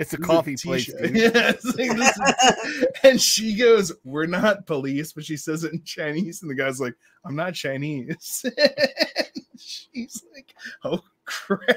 [0.00, 0.92] It's a "Who's coffee place.
[0.92, 1.34] Tisha?" dude.
[1.34, 5.82] Yeah, like, this is- and she goes, We're not police, but she says it in
[5.84, 8.44] Chinese, and the guy's like, I'm not Chinese.
[9.58, 11.76] She's like, Oh crap.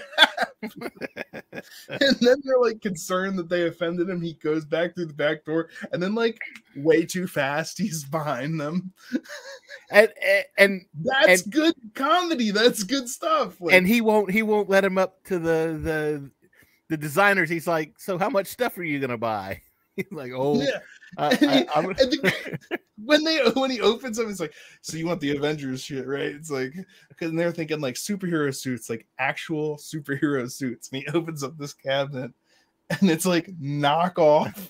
[0.62, 4.22] and then they're like concerned that they offended him.
[4.22, 6.40] He goes back through the back door, and then like
[6.78, 8.94] way too fast, he's behind them.
[9.92, 12.52] and and and, That's And- good comedy.
[12.52, 13.60] That's good stuff.
[13.60, 16.32] Like, and he won't he won't let him up to the the
[16.90, 17.50] the designers.
[17.50, 19.62] He's like, so how much stuff are you gonna buy?
[19.96, 20.80] He's like, oh, yeah.
[21.20, 22.60] I, And I, I'm- and the-
[23.06, 26.28] when they when he opens them, it's like, so you want the Avengers shit, right?
[26.34, 26.74] It's like
[27.10, 30.90] because they're thinking like superhero suits, like actual superhero suits.
[30.92, 32.32] And he opens up this cabinet,
[32.90, 34.70] and it's like knockoff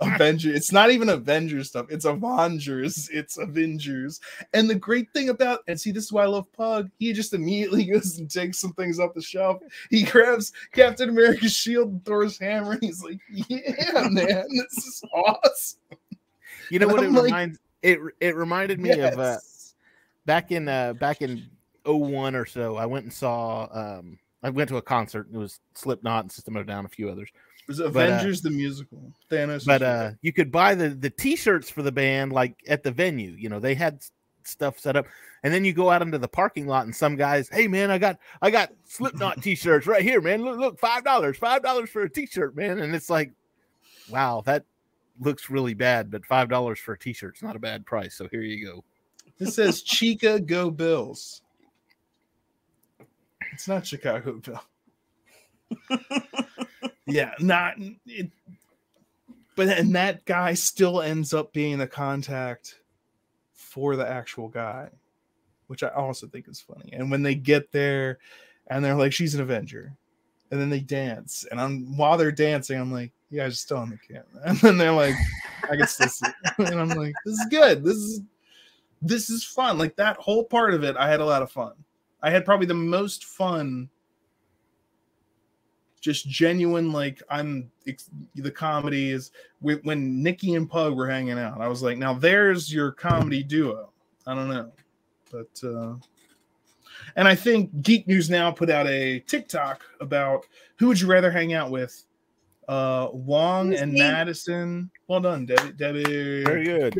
[0.00, 0.56] Avengers.
[0.56, 1.86] It's not even Avengers stuff.
[1.90, 3.08] It's Avengers.
[3.12, 4.20] It's Avengers.
[4.54, 6.90] And the great thing about and see, this is why I love Pug.
[6.98, 9.62] He just immediately goes and takes some things off the shelf.
[9.90, 15.02] He grabs Captain America's shield, and Thor's hammer, and he's like, "Yeah, man, this is
[15.12, 15.78] awesome."
[16.70, 19.38] you know and what it I'm like, reminds it it reminded me of uh,
[20.26, 21.46] back in uh back in
[21.84, 22.76] 01 or so.
[22.76, 25.28] I went and saw um I went to a concert.
[25.32, 27.28] It was Slipknot and System of a Down, a few others.
[27.70, 29.12] Was Avengers the musical.
[29.30, 29.64] Thanos.
[29.64, 33.30] but uh you could buy the the t-shirts for the band like at the venue
[33.32, 34.02] you know they had
[34.44, 35.06] stuff set up
[35.42, 37.98] and then you go out into the parking lot and some guys hey man i
[37.98, 42.02] got i got slipknot t-shirts right here man look look five dollars five dollars for
[42.02, 43.32] a t-shirt man and it's like
[44.10, 44.64] wow that
[45.20, 48.42] looks really bad but five dollars for a t-shirt's not a bad price so here
[48.42, 48.84] you go
[49.40, 51.42] this says Chica Go Bills.
[53.52, 54.60] It's not Chicago Bill.
[57.06, 57.74] Yeah, not
[58.06, 58.30] it.
[59.56, 62.76] But and that guy still ends up being the contact
[63.52, 64.88] for the actual guy,
[65.66, 66.90] which I also think is funny.
[66.92, 68.18] And when they get there,
[68.68, 69.96] and they're like, "She's an Avenger,"
[70.50, 73.78] and then they dance, and I'm while they're dancing, I'm like, "You guys are still
[73.78, 75.14] on the camera," and then they're like,
[75.64, 76.26] "I can still see,"
[76.58, 77.84] and I'm like, "This is good.
[77.84, 78.22] This is."
[79.02, 79.78] this is fun.
[79.78, 81.72] Like that whole part of it, I had a lot of fun.
[82.22, 83.88] I had probably the most fun.
[86.00, 87.70] Just genuine, like I'm.
[88.34, 91.60] The comedy is when Nikki and Pug were hanging out.
[91.60, 93.90] I was like, now there's your comedy duo.
[94.26, 94.72] I don't know,
[95.30, 95.94] but uh
[97.16, 100.46] and I think Geek News now put out a TikTok about
[100.78, 102.04] who would you rather hang out with,
[102.68, 103.98] uh Wong and Disney.
[104.00, 104.90] Madison.
[105.08, 105.72] Well done, Debbie.
[105.72, 106.44] Debbie.
[106.44, 106.94] very good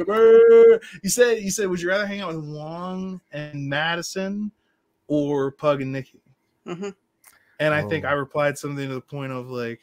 [1.03, 4.51] You said you said would you rather hang out with Wong and Madison
[5.07, 6.21] or Pug and Nikki?
[6.67, 6.95] Mhm.
[7.61, 8.09] And I think Oh.
[8.09, 9.81] I replied something to the point of like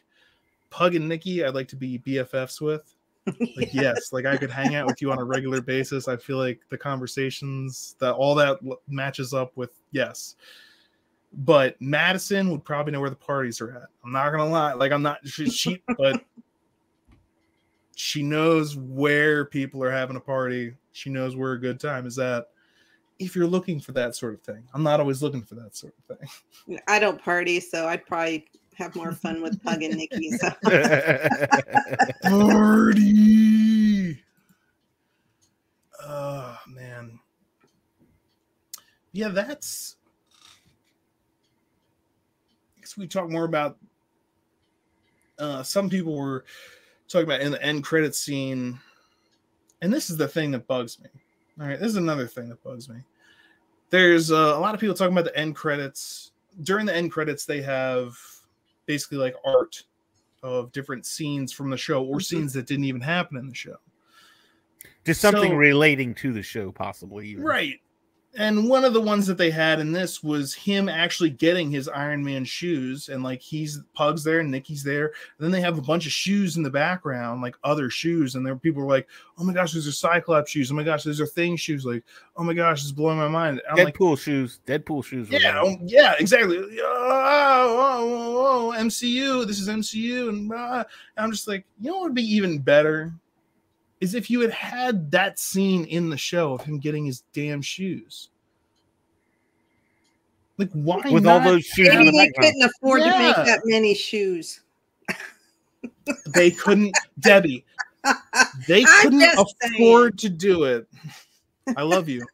[0.70, 2.94] Pug and Nikki I'd like to be BFFs with.
[3.58, 6.08] Like yes, like I could hang out with you on a regular basis.
[6.08, 10.36] I feel like the conversations that all that matches up with yes.
[11.34, 13.90] But Madison would probably know where the parties are at.
[14.06, 14.74] I'm not gonna lie.
[14.74, 16.24] Like I'm not she, she but
[17.98, 20.74] she knows where people are having a party.
[20.94, 22.48] She knows where a good time is at.
[23.20, 25.94] If you're looking for that sort of thing, I'm not always looking for that sort
[26.10, 26.80] of thing.
[26.88, 30.32] I don't party, so I'd probably have more fun with Pug and Nikki.
[30.32, 30.50] So
[32.24, 34.24] Party.
[36.08, 37.20] Oh man.
[39.14, 39.96] Yeah, that's.
[42.78, 43.78] I guess we talk more about.
[45.40, 46.46] Uh, some people were
[47.08, 48.80] talking about in the end credit scene,
[49.82, 51.10] and this is the thing that bugs me.
[51.60, 52.98] All right, this is another thing that bugs me.
[53.90, 56.32] There's uh, a lot of people talking about the end credits.
[56.64, 58.16] During the end credits, they have
[58.86, 59.84] basically like art
[60.44, 63.78] of different scenes from the show or scenes that didn't even happen in the show.
[65.06, 67.44] just something So- relating to the show possibly even.
[67.44, 67.80] Right.
[68.38, 71.88] And one of the ones that they had in this was him actually getting his
[71.88, 75.08] Iron Man shoes, and like he's Pug's there, and Nikki's there.
[75.08, 78.46] And then they have a bunch of shoes in the background, like other shoes, and
[78.46, 79.08] there people were like,
[79.40, 80.72] "Oh my gosh, those are Cyclops shoes!
[80.72, 82.04] Oh my gosh, those are Thing shoes!" Like,
[82.36, 85.76] "Oh my gosh, it's blowing my mind." I'm like, deadpool shoes deadpool shoes Yeah, oh,
[85.84, 86.60] yeah, exactly.
[86.60, 89.48] Oh, oh, oh, oh, MCU.
[89.48, 90.84] This is MCU, and uh,
[91.18, 93.14] I'm just like, you know, what would be even better
[94.00, 97.62] is if you had had that scene in the show of him getting his damn
[97.62, 98.30] shoes.
[100.58, 101.42] Like, why with not?
[101.46, 102.54] all those shoes maybe the they background.
[102.54, 104.62] couldn't afford to make that many shoes.
[106.34, 107.66] They couldn't, Debbie.
[108.68, 110.88] They couldn't just afford to do it.
[111.76, 112.26] I love you.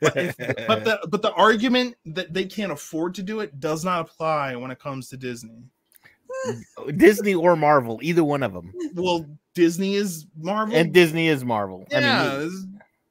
[0.00, 0.14] but
[0.84, 4.70] the but the argument that they can't afford to do it does not apply when
[4.70, 5.62] it comes to Disney.
[6.96, 8.72] Disney or Marvel, either one of them.
[8.94, 10.74] Well, Disney is Marvel.
[10.74, 11.86] And Disney is Marvel.
[11.90, 12.66] yeah, I mean, this-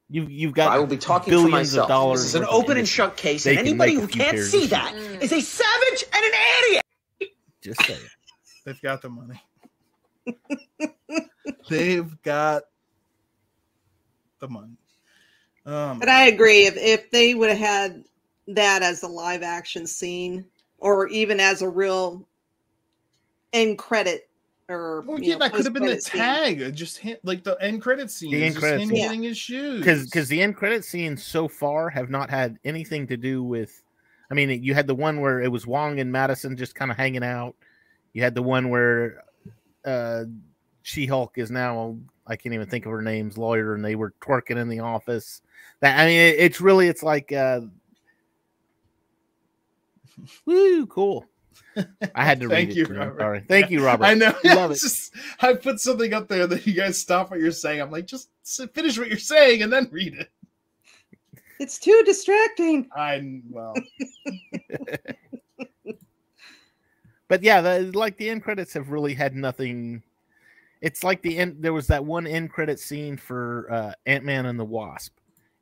[0.09, 1.87] you you've got I will be talking for billions of myself.
[1.87, 4.91] dollars This is an open and shut case, and anybody who can't see of that
[4.93, 5.21] shoes.
[5.23, 6.31] is a savage and an
[6.67, 6.83] idiot.
[7.61, 7.99] just saying.
[8.65, 9.41] they've got the money.
[11.69, 12.63] they've got
[14.39, 14.73] the money.
[15.65, 16.65] Um, But I agree.
[16.65, 18.03] If if they would have had
[18.47, 20.43] that as a live action scene,
[20.79, 22.27] or even as a real
[23.53, 24.27] end credit,
[24.71, 26.57] or well, yeah, know, that could have been the post-credit scene.
[26.59, 26.75] tag.
[26.75, 28.31] Just hit like the end credit scene.
[28.31, 28.97] The is end just credit him scene.
[28.97, 29.79] getting his shoes.
[29.79, 33.83] because because the end credit scenes so far have not had anything to do with
[34.29, 36.95] i mean you had the one where it was wong and madison just kind of
[36.97, 37.53] hanging out
[38.13, 39.23] you had the one where
[39.85, 40.23] uh
[40.83, 41.97] she-hulk is now
[42.27, 45.41] i can't even think of her name's lawyer and they were twerking in the office
[45.81, 47.59] that i mean it- it's really it's like uh
[50.45, 51.25] woo cool
[52.15, 53.19] i had to Thank read you, it to you, I'm Robert.
[53.19, 54.33] sorry thank you robert I know.
[54.43, 54.79] Love it.
[54.79, 57.81] just I put something up there that you guys stop what you're saying.
[57.81, 58.29] I'm like, just
[58.73, 60.29] finish what you're saying and then read it.
[61.59, 62.89] It's too distracting.
[62.95, 63.73] I well,
[67.27, 70.01] but yeah, the, like the end credits have really had nothing.
[70.81, 71.57] It's like the end.
[71.59, 75.13] There was that one end credit scene for uh, Ant Man and the Wasp,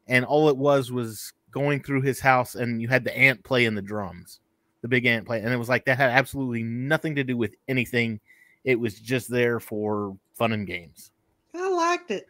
[0.08, 3.76] and all it was was going through his house, and you had the ant playing
[3.76, 4.40] the drums,
[4.82, 7.56] the big ant play, and it was like that had absolutely nothing to do with
[7.68, 8.20] anything
[8.64, 11.12] It was just there for fun and games.
[11.56, 12.28] I liked it.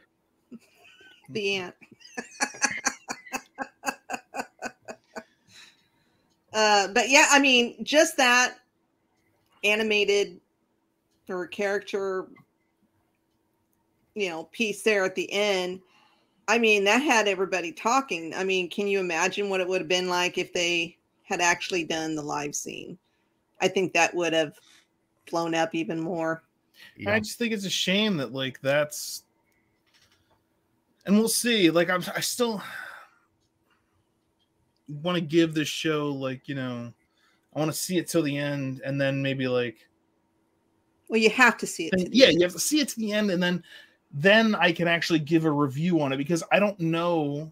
[1.31, 1.75] The ant.
[6.53, 8.55] uh, but yeah, I mean, just that
[9.63, 10.39] animated
[11.29, 12.27] or character,
[14.15, 15.81] you know, piece there at the end.
[16.47, 18.33] I mean, that had everybody talking.
[18.33, 20.97] I mean, can you imagine what it would have been like if they
[21.29, 22.97] had actually done the live scene?
[23.61, 24.53] I think that would have
[25.29, 26.43] blown up even more.
[26.97, 27.13] Yeah.
[27.13, 29.23] I just think it's a shame that like that's,
[31.05, 31.69] and we'll see.
[31.69, 32.61] Like I'm, I still
[34.87, 36.91] want to give this show like you know,
[37.55, 39.87] I want to see it till the end, and then maybe like
[41.09, 41.91] Well, you have to see it.
[41.91, 42.35] to the yeah, end.
[42.35, 43.63] you have to see it to the end, and then
[44.11, 47.51] then I can actually give a review on it because I don't know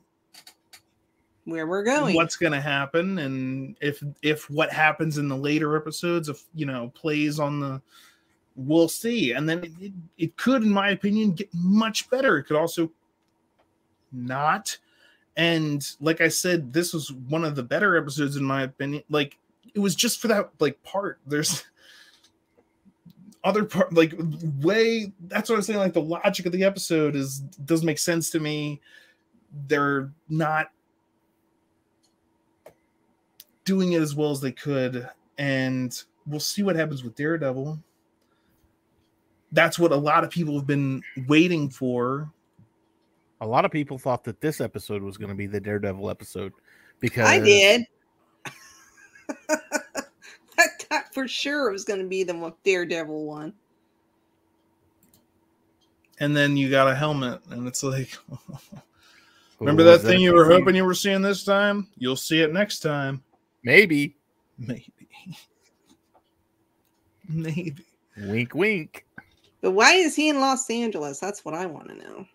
[1.47, 2.15] where we're going.
[2.15, 6.65] what's going to happen and if if what happens in the later episodes if you
[6.65, 7.81] know plays on the
[8.57, 9.31] we'll see.
[9.31, 12.37] And then it, it could in my opinion get much better.
[12.37, 12.91] It could also
[14.11, 14.77] not.
[15.37, 19.03] And like i said this was one of the better episodes in my opinion.
[19.09, 19.37] Like
[19.73, 21.19] it was just for that like part.
[21.25, 21.63] There's
[23.43, 24.13] other part like
[24.61, 28.31] way that's what i'm saying like the logic of the episode is doesn't make sense
[28.31, 28.81] to me.
[29.67, 30.71] They're not
[33.67, 35.07] doing it as well as they could
[35.37, 37.77] and we'll see what happens with daredevil.
[39.51, 42.31] That's what a lot of people have been waiting for.
[43.39, 46.53] A lot of people thought that this episode was going to be the Daredevil episode
[46.99, 47.85] because I did.
[49.49, 53.53] I thought for sure it was going to be the Daredevil one.
[56.19, 58.17] and then you got a helmet and it's like
[59.59, 60.07] remember was that?
[60.09, 61.87] thing you were hoping you were seeing this time?
[61.97, 63.23] You'll see it next time
[63.63, 64.15] Maybe.
[64.57, 64.91] maybe
[67.29, 67.83] maybe
[68.17, 69.05] Wink, wink.
[69.61, 71.19] But why is he in Los Angeles?
[71.19, 72.25] That's what I want to know.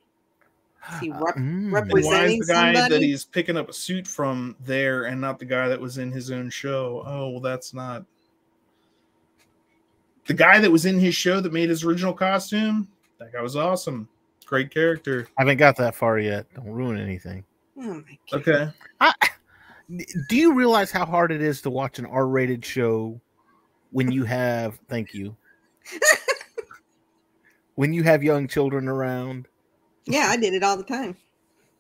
[0.95, 1.73] Is he rep- Mm.
[1.73, 5.20] rep- And why is the guy that he's picking up a suit from there and
[5.20, 7.03] not the guy that was in his own show?
[7.07, 8.05] Oh, well, that's not
[10.27, 12.89] the guy that was in his show that made his original costume.
[13.18, 14.09] That guy was awesome.
[14.47, 15.27] Great character.
[15.39, 16.47] I haven't got that far yet.
[16.55, 17.45] Don't ruin anything.
[17.79, 18.03] Oh
[18.33, 18.75] my god.
[20.28, 23.20] Do you realize how hard it is to watch an R-rated show
[23.90, 25.36] when you have thank you
[27.74, 29.49] when you have young children around?
[30.07, 31.16] Yeah, I did it all the time.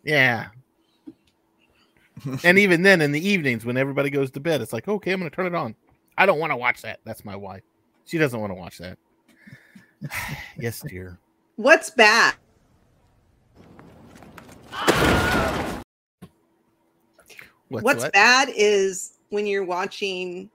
[0.04, 0.48] Yeah.
[2.44, 5.20] and even then, in the evenings when everybody goes to bed, it's like, okay, I'm
[5.20, 5.74] going to turn it on.
[6.18, 7.00] I don't want to watch that.
[7.04, 7.62] That's my wife.
[8.04, 8.98] She doesn't want to watch that.
[10.58, 11.18] yes, dear.
[11.56, 12.34] What's bad?
[17.72, 18.12] What's, What's what?
[18.12, 20.50] bad is when you're watching,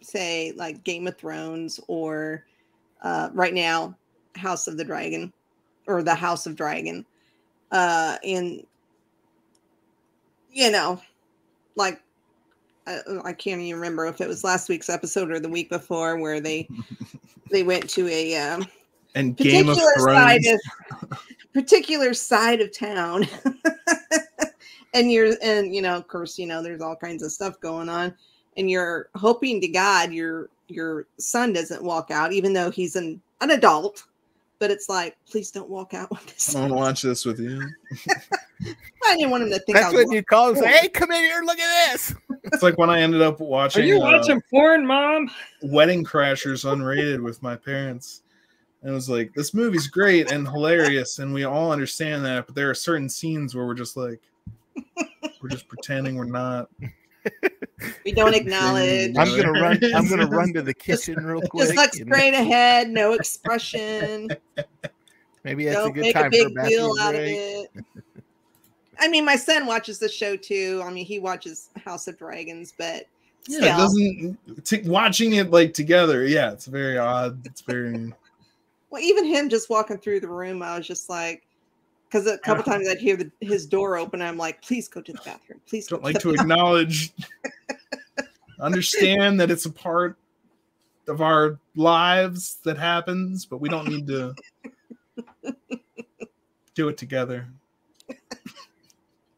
[0.00, 2.46] say, like Game of Thrones or
[3.02, 3.94] uh, right now
[4.34, 5.30] House of the Dragon
[5.86, 7.04] or the House of Dragon,
[7.70, 8.64] uh, and
[10.50, 11.00] you know,
[11.76, 12.00] like
[12.86, 16.18] I, I can't even remember if it was last week's episode or the week before
[16.18, 16.66] where they
[17.50, 18.66] they went to a um,
[19.14, 21.18] And Game of particular side of
[21.52, 23.26] particular side of town
[24.94, 27.88] and you're and you know of course you know there's all kinds of stuff going
[27.88, 28.14] on
[28.56, 33.20] and you're hoping to god your your son doesn't walk out even though he's an
[33.40, 34.04] an adult
[34.58, 37.40] but it's like please don't walk out with this I want to watch this with
[37.40, 37.66] you.
[39.06, 40.88] i didn't want him to think I That's was when you call and say, hey,
[40.88, 42.14] come in here, look at this.
[42.44, 43.48] It's like when I ended up watching
[43.82, 45.30] Are watching, you uh, watching porn, mom?
[45.62, 48.22] Wedding Crashers unrated with my parents.
[48.82, 52.54] And it was like, this movie's great and hilarious, and we all understand that, but
[52.54, 54.20] there are certain scenes where we're just like,
[55.42, 56.68] we're just pretending we're not.
[58.04, 59.78] we don't acknowledge I'm gonna run.
[59.94, 61.68] I'm gonna run to the kitchen real quick.
[61.68, 64.30] just look and straight ahead no expression
[65.44, 67.20] Maybe that's a don't good make time a big for a deal bathroom out of
[67.22, 67.70] it.
[68.98, 70.82] I mean, my son watches the show too.
[70.84, 73.06] I mean, he watches House of Dragons, but
[73.48, 74.64] Yeah, still, it doesn't.
[74.64, 77.46] T- watching it like together, yeah, it's very odd.
[77.46, 78.12] It's very.
[78.90, 81.42] well, even him just walking through the room, I was just like,
[82.10, 85.12] because a couple times I'd hear the, his door open, I'm like, please go to
[85.12, 85.86] the bathroom, please.
[85.86, 87.12] Don't like to bathroom." acknowledge
[88.60, 90.16] understand that it's a part
[91.08, 94.34] of our lives that happens but we don't need to
[96.74, 97.48] do it together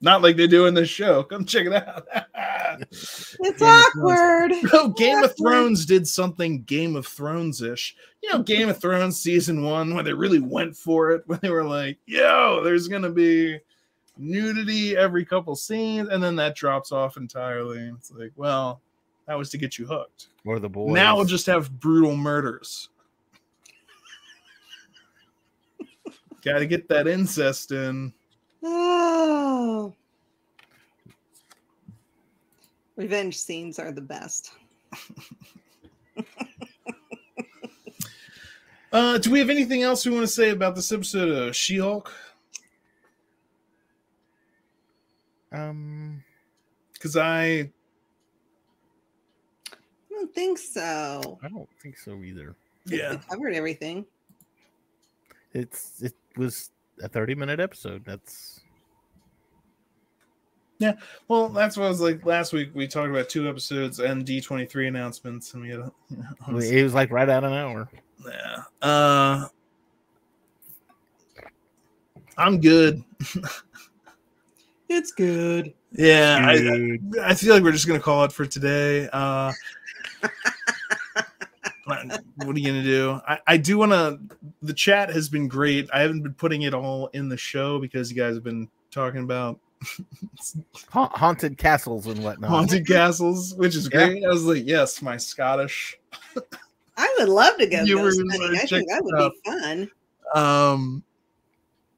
[0.03, 1.23] not like they do in this show.
[1.23, 2.09] Come check it out.
[2.91, 4.51] it's Game awkward.
[4.73, 5.31] No, Game awkward.
[5.31, 7.95] of Thrones did something Game of Thrones ish.
[8.21, 11.51] You know, Game of Thrones season one, where they really went for it, when they
[11.51, 13.61] were like, yo, there's going to be
[14.19, 16.09] nudity every couple scenes.
[16.09, 17.93] And then that drops off entirely.
[17.97, 18.81] It's like, well,
[19.29, 20.27] that was to get you hooked.
[20.45, 20.93] Or the boys.
[20.93, 22.89] Now we'll just have brutal murders.
[26.45, 28.13] Got to get that incest in.
[28.63, 29.95] Oh.
[32.97, 34.53] Revenge scenes are the best.
[38.93, 42.13] Uh, do we have anything else we want to say about this episode of She-Hulk?
[45.51, 46.23] Um,
[46.93, 47.71] Because I
[49.73, 49.77] I
[50.11, 51.39] don't think so.
[51.43, 52.55] I don't think so either.
[52.85, 54.05] yeah We covered everything.
[55.55, 56.71] It's it was
[57.01, 58.05] a 30 minute episode.
[58.05, 58.63] That's
[60.83, 60.95] yeah.
[61.29, 62.71] Well, that's what I was like last week.
[62.75, 66.17] We talked about two episodes and D twenty three announcements, and we had a, you
[66.17, 67.89] know, it was like right at an hour.
[68.27, 68.63] yeah.
[68.83, 69.47] Uh,
[72.37, 73.05] I'm good.
[74.89, 75.73] It's good.
[75.93, 79.09] Yeah, I, I feel like we're just gonna call it for today.
[79.13, 79.53] Uh,
[81.87, 83.21] what are you gonna do?
[83.27, 84.19] I, I do want to.
[84.63, 85.89] The chat has been great.
[85.93, 89.23] I haven't been putting it all in the show because you guys have been talking
[89.23, 89.59] about
[90.91, 92.51] Ha- haunted castles and whatnot.
[92.51, 94.07] haunted castles, which is Yeah.
[94.09, 94.25] great.
[94.25, 95.99] I was like, yes, my Scottish.
[96.97, 98.57] I would love to go You were ghost hunting.
[98.59, 99.33] I check think that would out.
[99.45, 99.91] be fun.
[100.35, 101.03] Um,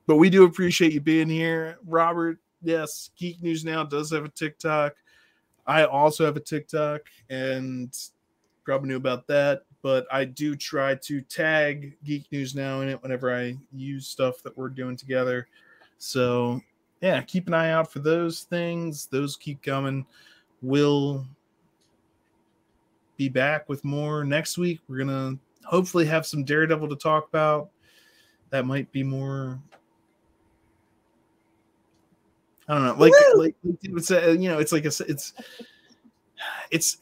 [0.06, 2.38] but we do appreciate you being here, Robert.
[2.62, 4.94] Yes, Geek News Now does have a TikTok.
[5.66, 7.94] I also have a TikTok, and
[8.64, 9.62] probably knew about that.
[9.84, 14.42] But I do try to tag Geek News Now in it whenever I use stuff
[14.42, 15.46] that we're doing together.
[15.98, 16.62] So
[17.02, 19.04] yeah, keep an eye out for those things.
[19.08, 20.06] Those keep coming.
[20.62, 21.26] We'll
[23.18, 24.80] be back with more next week.
[24.88, 27.68] We're gonna hopefully have some Daredevil to talk about.
[28.48, 29.60] That might be more.
[32.66, 33.38] I don't know, like Woo!
[33.38, 35.34] like it say, you know, it's like a, it's,
[36.70, 36.96] it's.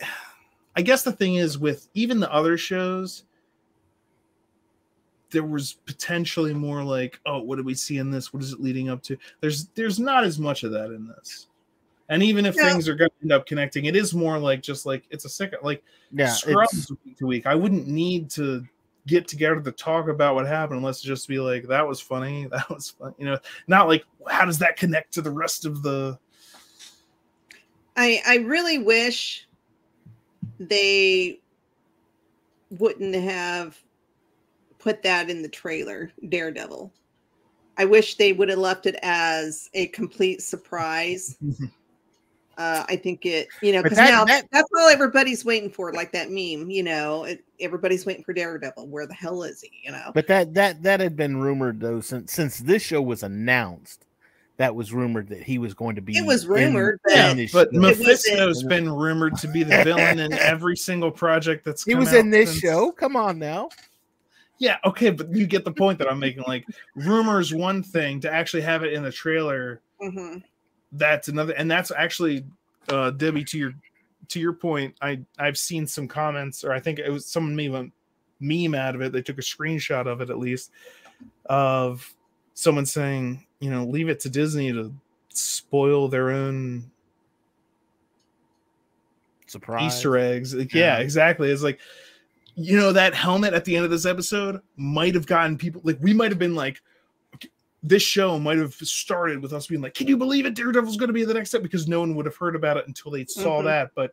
[0.76, 3.24] I guess the thing is with even the other shows,
[5.30, 8.32] there was potentially more like, oh, what did we see in this?
[8.32, 9.16] What is it leading up to?
[9.40, 11.48] There's there's not as much of that in this.
[12.08, 12.70] And even if Yeah.
[12.70, 15.30] things are going to end up connecting, it is more like just like it's a
[15.30, 17.46] second like Yeah, Scrubs it's, week to week.
[17.46, 18.64] I wouldn't need to
[19.06, 22.46] get together to talk about what happened unless it just be like that was funny,
[22.50, 25.82] that was fun, you know, not like how does that connect to the rest of
[25.82, 26.18] the
[27.96, 29.48] I I really wish
[30.58, 31.40] they
[32.78, 33.78] wouldn't have
[34.78, 36.92] put that in the trailer, Daredevil.
[37.78, 41.36] I wish they would have left it as a complete surprise.
[42.58, 46.12] Uh, I think it, you know, because now that- that's all everybody's waiting for, like
[46.12, 46.70] that meme.
[46.70, 48.88] You know, it, everybody's waiting for Daredevil.
[48.88, 49.70] Where the hell is he?
[49.84, 53.22] You know, but that that that had been rumored though since since this show was
[53.22, 54.04] announced.
[54.58, 56.16] That was rumored that he was going to be.
[56.16, 57.80] It was in- rumored, but- yeah, in this but show.
[57.80, 62.16] Mephisto's been rumored to be the villain in every single project that's he was out
[62.16, 62.92] in this since- show.
[62.92, 63.70] Come on now.
[64.58, 66.44] Yeah, okay, but you get the point that I'm making.
[66.46, 70.42] Like, rumors one thing to actually have it in the trailer Mhm.
[70.92, 72.44] that's another and that's actually
[72.88, 73.72] uh debbie to your
[74.28, 77.72] to your point i i've seen some comments or i think it was someone made
[77.72, 77.88] a
[78.40, 80.72] meme out of it they took a screenshot of it at least
[81.46, 82.12] of
[82.54, 84.92] someone saying you know leave it to disney to
[85.28, 86.90] spoil their own
[89.46, 89.94] Surprise.
[89.94, 90.64] easter eggs yeah.
[90.72, 90.98] Yeah.
[90.98, 91.78] exactly it's like
[92.54, 95.98] you know that helmet at the end of this episode might have gotten people like
[96.00, 96.82] we might have been like
[97.84, 101.08] this show might have started with us being like can you believe it daredevil's going
[101.08, 103.24] to be the next step because no one would have heard about it until they
[103.26, 103.64] saw Mhm.
[103.64, 104.12] that but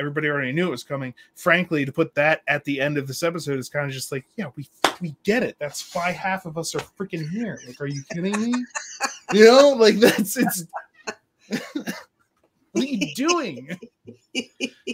[0.00, 3.22] everybody already knew it was coming frankly to put that at the end of this
[3.22, 4.66] episode is kind of just like yeah we
[5.00, 8.40] we get it that's why half of us are freaking here like are you kidding
[8.40, 8.52] me
[9.32, 10.64] you know like that's it's
[12.72, 13.78] what are you doing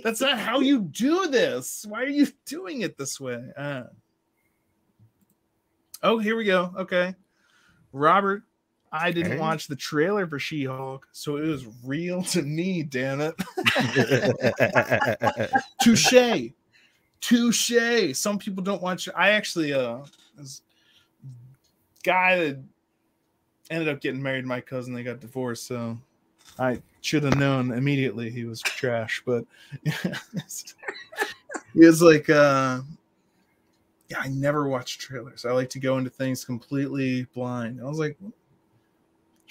[0.02, 1.84] that's not how you do this.
[1.88, 3.42] Why are you doing it this way?
[3.56, 3.84] Uh,
[6.02, 6.72] oh, here we go.
[6.76, 7.14] Okay.
[7.92, 8.42] Robert,
[8.92, 9.40] I didn't Okay.
[9.40, 13.34] watch the trailer for She Hulk, so it was real to me, damn it.
[15.82, 16.52] Touche.
[17.20, 18.16] Touche.
[18.16, 19.08] Some people don't watch.
[19.14, 19.98] I actually, uh,
[20.36, 20.62] this
[22.04, 22.62] guy that
[23.70, 25.98] ended up getting married to my cousin, they got divorced, so
[26.58, 29.44] I should have known immediately he was trash, but
[31.74, 32.80] he was like, uh,
[34.08, 35.44] yeah, I never watch trailers.
[35.44, 37.80] I like to go into things completely blind.
[37.80, 38.32] I was like, "You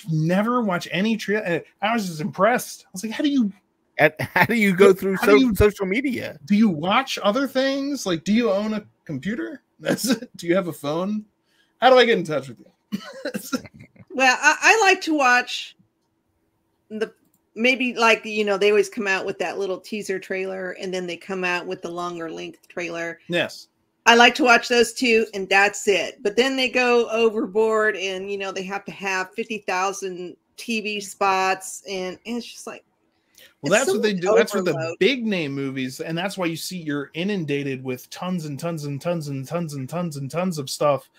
[0.10, 1.46] never watch any trailer.
[1.46, 2.86] Uh, I was just impressed.
[2.86, 3.52] I was like, how do you
[3.98, 6.38] At- how do you go through so, do you- social media?
[6.46, 8.06] do you watch other things?
[8.06, 9.62] Like, do you own a computer?
[9.80, 10.30] That's it.
[10.38, 11.26] Do you have a phone?
[11.82, 13.02] How do I get in touch with you?
[14.18, 15.76] Well, I, I like to watch
[16.90, 17.14] the
[17.54, 21.06] maybe like you know they always come out with that little teaser trailer and then
[21.06, 23.20] they come out with the longer length trailer.
[23.28, 23.68] yes.
[24.06, 26.22] I like to watch those two, and that's it.
[26.22, 31.02] But then they go overboard, and you know they have to have fifty thousand TV
[31.02, 32.84] spots, and, and it's just like,
[33.62, 34.34] Well, that's what they do.
[34.36, 38.46] That's what the big name movies, and that's why you see you're inundated with tons
[38.46, 41.10] and tons and tons and tons and tons and tons of stuff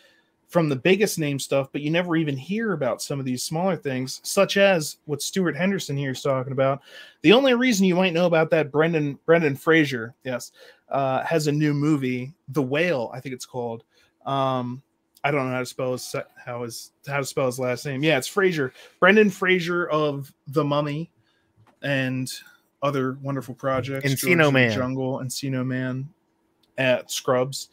[0.49, 3.77] from the biggest name stuff, but you never even hear about some of these smaller
[3.77, 6.83] things, such as what Stuart Henderson here is talking about.
[7.23, 10.53] The only reason you might know about that Brendan Brendan Fraser, yes,
[10.89, 13.85] uh, has a new movie, The Whale, I think it's called.
[14.25, 14.83] Um,
[15.25, 18.05] I don't know how to spell his how his how to spell his last name.
[18.05, 21.11] Yeah, it's Fraser, Brendan Fraser of The Mummy,
[21.83, 22.33] and
[22.83, 24.09] other wonderful projects.
[24.09, 24.71] Encino George Man.
[24.71, 26.09] Jungle, Encino Man,
[26.79, 27.71] at Scrubs.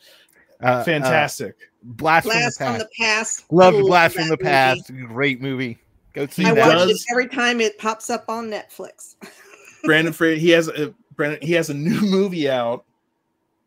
[0.63, 1.55] Uh, uh, Fantastic.
[1.83, 3.39] Blast, Blast from from the the past.
[3.41, 3.51] past.
[3.53, 4.49] Love Blast from that the movie.
[4.49, 4.91] past.
[5.13, 5.77] Great movie.
[6.13, 6.67] Go see He I that.
[6.77, 9.15] watch does- it every time it pops up on Netflix.
[9.83, 10.39] Brandon Fraser.
[10.39, 11.39] He has a Brandon.
[11.41, 12.85] He has a new movie out.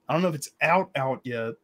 [0.09, 1.55] I don't know if it's out out yet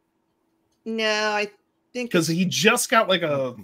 [0.85, 1.49] No, I
[1.93, 3.55] think because he just got like a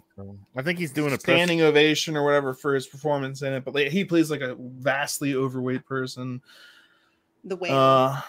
[0.56, 3.64] I think he's doing a press- standing ovation or whatever for his performance in it.
[3.64, 6.40] But like, he plays like a vastly overweight person.
[7.44, 8.20] the way Uh,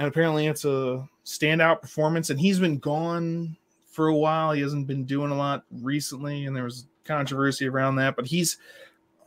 [0.00, 2.30] and apparently it's a standout performance.
[2.30, 4.52] And he's been gone for a while.
[4.52, 8.16] He hasn't been doing a lot recently, and there was controversy around that.
[8.16, 8.56] But he's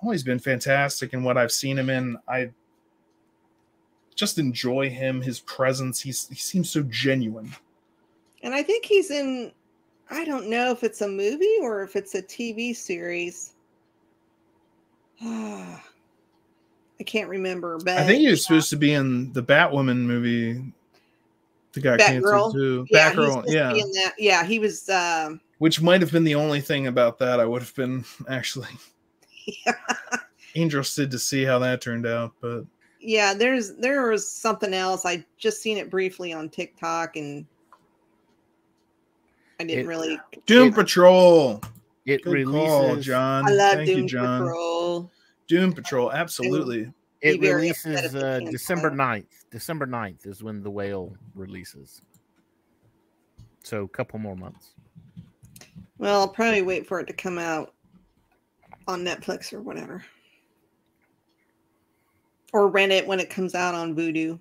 [0.01, 2.17] always been fantastic in what I've seen him in.
[2.27, 2.49] I
[4.15, 6.01] just enjoy him, his presence.
[6.01, 7.53] He's he seems so genuine.
[8.41, 9.51] and I think he's in.
[10.09, 13.53] I don't know if it's a movie or if it's a TV series.
[15.21, 15.83] Ah.
[16.99, 20.63] I can't remember, but I think he was supposed to be in the Batwoman movie
[21.73, 22.05] that got Batgirl.
[22.21, 22.85] canceled too.
[22.89, 23.73] yeah, Batgirl, yeah.
[23.73, 24.13] that.
[24.17, 24.87] Yeah, he was.
[24.89, 28.67] Um, Which might have been the only thing about that I would have been actually
[30.55, 32.33] interested to see how that turned out.
[32.41, 32.65] But
[33.01, 35.05] yeah, there's there was something else.
[35.05, 37.45] I just seen it briefly on TikTok, and
[39.59, 40.19] I didn't It- really.
[40.45, 41.61] Doom It- Patrol.
[42.05, 42.67] It Good releases.
[42.69, 43.47] call, John.
[43.47, 44.41] I love Thank Doom you, John.
[44.43, 45.11] Patrol.
[45.53, 46.91] Doom Patrol, absolutely.
[47.21, 48.95] It be very upset releases uh, December it.
[48.95, 49.25] 9th.
[49.51, 52.01] December 9th is when the whale releases.
[53.61, 54.71] So a couple more months.
[55.99, 57.75] Well, I'll probably wait for it to come out
[58.87, 60.03] on Netflix or whatever,
[62.51, 64.39] or rent it when it comes out on Vudu.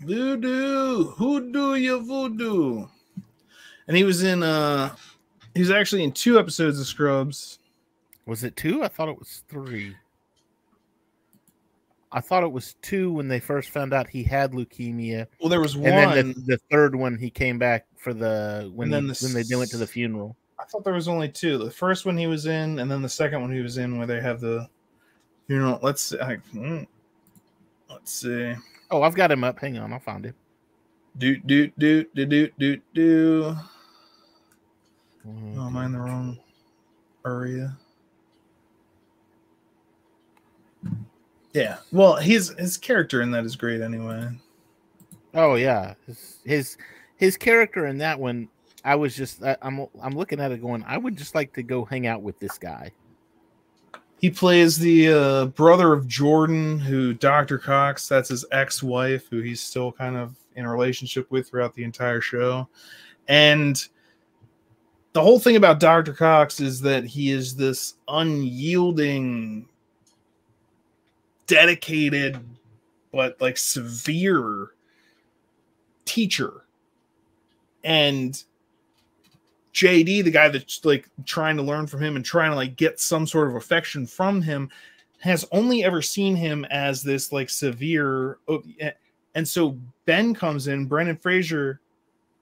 [0.00, 2.86] Voodoo, who do you voodoo?
[3.88, 4.94] And he was in uh
[5.56, 7.58] he was actually in two episodes of Scrubs.
[8.26, 8.82] Was it two?
[8.82, 9.94] I thought it was three.
[12.12, 15.60] I thought it was two when they first found out he had leukemia, Well, there
[15.60, 15.92] was one.
[15.92, 19.06] and then the, the third one he came back for the when And he, then
[19.08, 20.36] the when they went to the funeral.
[20.58, 21.58] I thought there was only two.
[21.58, 24.06] The first one he was in, and then the second one he was in, where
[24.06, 24.68] they have the,
[25.48, 26.86] you know, let's see, I, mm,
[27.90, 28.54] let's see,
[28.90, 29.58] Oh, I've got him up.
[29.58, 30.34] Hang on, I'll find him.
[31.18, 33.56] do do do do do do do.
[35.26, 36.38] Mm, Oh, am I in the wrong
[37.26, 37.76] area?
[41.52, 41.78] Yeah.
[41.90, 44.28] Well, his his character in that is great anyway.
[45.34, 46.76] Oh yeah, his his,
[47.16, 48.48] his character in that one.
[48.84, 50.84] I was just I, I'm I'm looking at it going.
[50.86, 52.92] I would just like to go hang out with this guy.
[54.18, 57.58] He plays the uh, brother of Jordan, who Dr.
[57.58, 61.74] Cox, that's his ex wife, who he's still kind of in a relationship with throughout
[61.74, 62.66] the entire show.
[63.28, 63.86] And
[65.16, 66.12] the whole thing about Dr.
[66.12, 69.66] Cox is that he is this unyielding,
[71.46, 72.38] dedicated,
[73.12, 74.72] but like severe
[76.04, 76.66] teacher.
[77.82, 78.44] And
[79.72, 83.00] JD, the guy that's like trying to learn from him and trying to like get
[83.00, 84.68] some sort of affection from him,
[85.20, 88.36] has only ever seen him as this like severe.
[88.48, 88.62] oh,
[89.34, 91.80] And so Ben comes in, Brendan Fraser,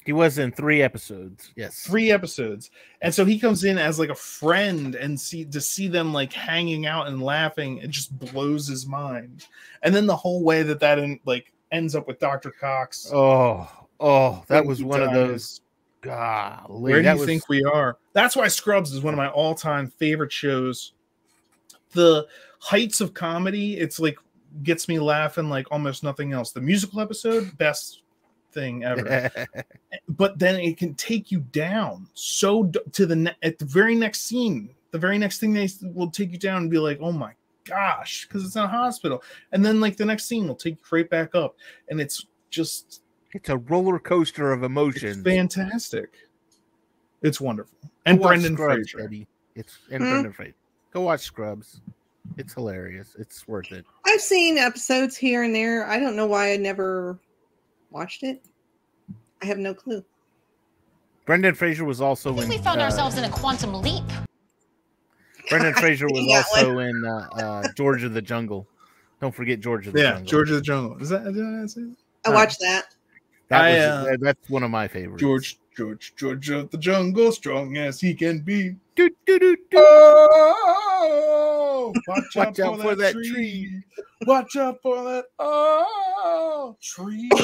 [0.05, 1.52] He was in three episodes.
[1.57, 1.80] Yes.
[1.80, 5.88] three episodes, and so he comes in as like a friend, and see to see
[5.88, 9.46] them like hanging out and laughing, it just blows his mind.
[9.82, 13.11] And then the whole way that that in, like ends up with Doctor Cox.
[13.12, 15.61] Oh, oh, that was he one of those.
[16.02, 17.96] Golly, Where do you was, think we are?
[18.12, 20.92] That's why Scrubs is one of my all-time favorite shows.
[21.92, 22.26] The
[22.59, 24.18] heights of comedy, it's like
[24.62, 26.52] gets me laughing like almost nothing else.
[26.52, 28.02] The musical episode, best
[28.55, 29.30] thing ever.
[30.09, 34.22] but then it can take you down so to the ne- at the very next
[34.22, 34.74] scene.
[34.92, 37.32] The very next thing they will take you down and be like, "Oh my
[37.64, 39.22] gosh," because it's in a hospital.
[39.52, 41.57] And then like the next scene will take you right back up,
[41.90, 43.02] and it's just
[43.32, 46.11] it's a roller coaster of it's fantastic.
[47.22, 47.76] It's wonderful.
[48.07, 49.07] And watch Brendan Scrubs, Fraser.
[49.07, 49.26] Eddie.
[49.57, 50.11] It's and Hmm?
[50.11, 50.55] Brendan Fraser.
[50.92, 51.80] Go watch Scrubs.
[52.36, 53.16] It's hilarious.
[53.18, 53.84] It's worth it.
[54.07, 55.86] I've seen episodes here and there.
[55.86, 57.18] I don't know why I never
[57.95, 58.42] watched it.
[59.42, 60.05] I have no clue.
[61.24, 62.51] Brendan Fraser was also I think in.
[62.51, 64.03] we found uh, ourselves in a quantum leap.
[65.49, 68.66] Brendan Fraser was seen that also in uh, uh, George of the Jungle.
[69.20, 70.24] Don't forget George of the Yeah, Jungle.
[70.26, 70.99] Yeah, George of the Jungle.
[70.99, 71.24] Is that?
[71.24, 71.97] Did I say that?
[72.26, 72.84] I Uh, watched that.
[73.49, 75.20] That I, was, uh, that- that's one of my favorites.
[75.20, 78.76] George, George, George of the Jungle, strong as he can be.
[78.94, 79.62] Doo, doo, doo, doo.
[79.76, 83.82] Oh, watch, Watch out for that tree.
[84.26, 87.30] Watch out for that oh tree.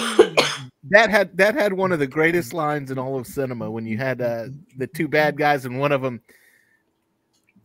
[0.89, 3.99] That had that had one of the greatest lines in all of cinema when you
[3.99, 4.47] had uh,
[4.79, 6.23] the two bad guys and one of them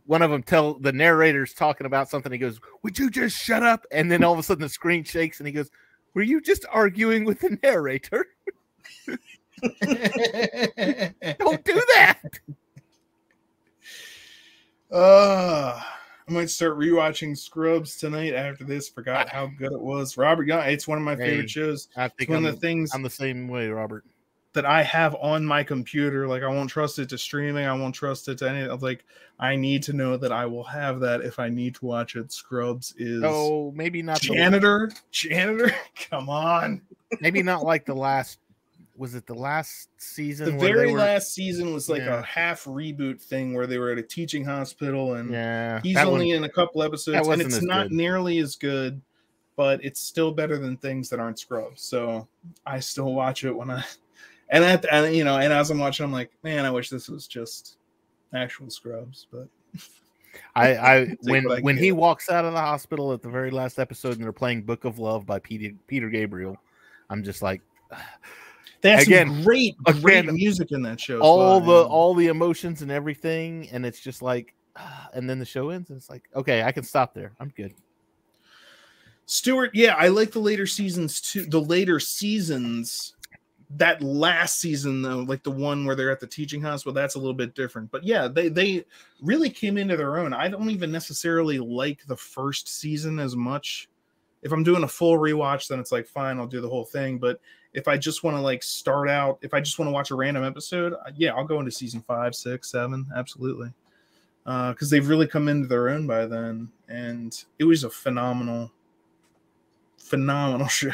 [0.04, 3.62] one of them tell the narrator's talking about something he goes would you just shut
[3.62, 5.70] up and then all of a sudden the screen shakes and he goes
[6.12, 8.26] were you just arguing with the narrator
[11.38, 12.20] don't do that
[14.90, 15.80] Uh,
[16.28, 18.88] I might start rewatching Scrubs tonight after this.
[18.88, 20.16] Forgot how good it was.
[20.16, 21.88] Robert Young, it's one of my Hey, favorite shows.
[21.96, 24.04] i It's one I'm, of the things I'm the same way robert
[24.52, 26.26] that I have on my computer.
[26.26, 27.66] Like I won't trust it to streaming.
[27.66, 28.66] I won't trust it to any.
[28.66, 29.04] Like
[29.38, 32.32] I need to know that I will have that if I need to watch it.
[32.32, 34.90] Scrubs is oh maybe not the, janitor.
[35.10, 35.74] Janitor,
[36.10, 36.80] come on.
[37.20, 38.38] maybe not like the last
[38.98, 42.20] was it the last season The where very were- last season was like Yeah.
[42.20, 46.30] a half reboot thing where they were at a teaching hospital and yeah he's only
[46.30, 47.96] in a couple episodes and it's not good.
[47.96, 49.00] nearly as good,
[49.56, 51.82] but it's still better than things that aren't Scrubs.
[51.82, 52.26] So
[52.64, 53.84] I still watch it when I
[54.48, 57.08] and at and you know and as I'm watching, I'm like, man, I wish this
[57.08, 57.76] was just
[58.34, 59.26] actual Scrubs.
[59.30, 59.48] But
[60.54, 63.78] I, I when I when he walks out of the hospital at the very last
[63.78, 66.56] episode and they're playing Book of Love by Peter Peter Gabriel,
[67.10, 67.60] I'm just like
[68.82, 71.20] they have Again- some great, great again, music in that show.
[71.20, 71.92] all well, the man.
[71.92, 75.90] all the emotions and everything, and it's just like, ah, and then the show ends,
[75.90, 77.32] and it's like, okay, I can stop there.
[77.40, 77.74] I'm good.
[79.26, 81.46] Stuart, yeah, I like the later seasons too.
[81.46, 83.14] The later seasons,
[83.70, 87.18] that last season though, like the one where they're at the teaching hospital, that's a
[87.18, 87.90] little bit different.
[87.90, 88.84] But yeah, they they
[89.20, 90.32] really came into their own.
[90.32, 93.88] I don't even necessarily like the first season as much.
[94.42, 97.18] If I'm doing a full rewatch, then it's like fine, I'll do the whole thing.
[97.18, 97.40] But
[97.76, 100.14] if I just want to like start out, if I just want to watch a
[100.14, 103.70] random episode, uh, yeah, I'll go into season five, six, seven, absolutely.
[104.44, 108.72] Because they've really come into their own by then, and it was a phenomenal
[109.98, 110.90] phenomenal show.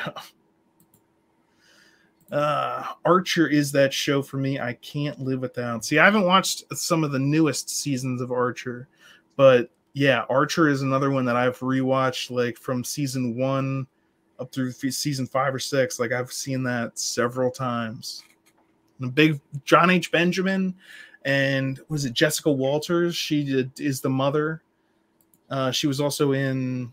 [2.33, 4.59] Uh, Archer is that show for me.
[4.59, 5.85] I can't live without.
[5.85, 8.89] See, I haven't watched some of the newest seasons of Archer,
[9.37, 13.87] but yeah, Archer is another one that I've rewatched like from season one
[14.39, 15.99] up through season five or six.
[15.99, 18.24] Like I've seen that several times.
[19.01, 20.11] And big John H.
[20.11, 20.74] Benjamin
[21.24, 23.14] and was it Jessica Walters?
[23.14, 24.62] She did, is the mother.
[25.51, 26.93] Uh, she was also in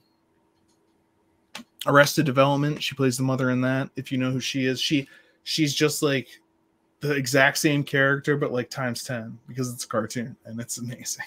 [1.88, 2.82] Arrested Development.
[2.82, 3.90] She plays the mother in that.
[3.96, 5.08] If you know who she is, she
[5.44, 6.28] she's just like
[7.00, 11.26] the exact same character, but like times ten because it's a cartoon and it's amazing.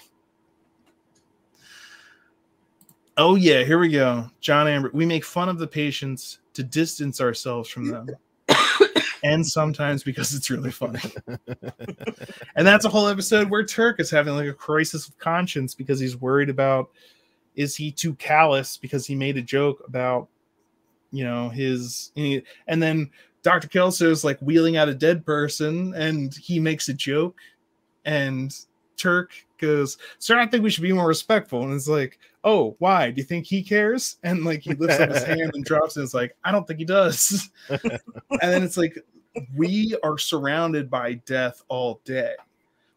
[3.17, 4.29] Oh yeah, here we go.
[4.41, 4.89] John Amber.
[4.93, 8.09] We make fun of the patients to distance ourselves from them.
[9.23, 10.99] and sometimes because it's really funny.
[12.55, 15.99] and that's a whole episode where Turk is having like a crisis of conscience because
[15.99, 16.89] he's worried about
[17.55, 20.27] is he too callous because he made a joke about
[21.11, 23.11] you know his and then
[23.43, 23.67] Dr.
[23.67, 27.37] Kelso is like wheeling out a dead person and he makes a joke
[28.05, 28.55] and
[28.97, 31.63] Turk goes, Sir, I think we should be more respectful.
[31.63, 33.11] And it's like, Oh, why?
[33.11, 34.17] Do you think he cares?
[34.23, 36.01] And like he lifts up his hand and drops it.
[36.01, 37.49] And it's like, I don't think he does.
[37.69, 37.99] and
[38.41, 38.97] then it's like,
[39.55, 42.33] we are surrounded by death all day.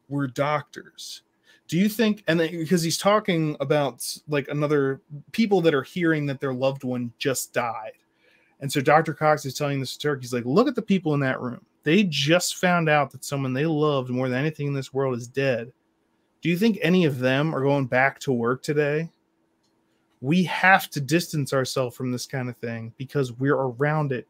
[0.09, 1.23] We're doctors.
[1.69, 5.01] Do you think, and then because he's talking about like another
[5.33, 7.93] people that are hearing that their loved one just died.
[8.61, 9.13] And so Dr.
[9.13, 11.65] Cox is telling this to Turk, he's like, look at the people in that room.
[11.83, 15.29] They just found out that someone they loved more than anything in this world is
[15.29, 15.73] dead.
[16.41, 19.11] Do you think any of them are going back to work today?
[20.27, 24.27] We have to distance ourselves from this kind of thing because we're around it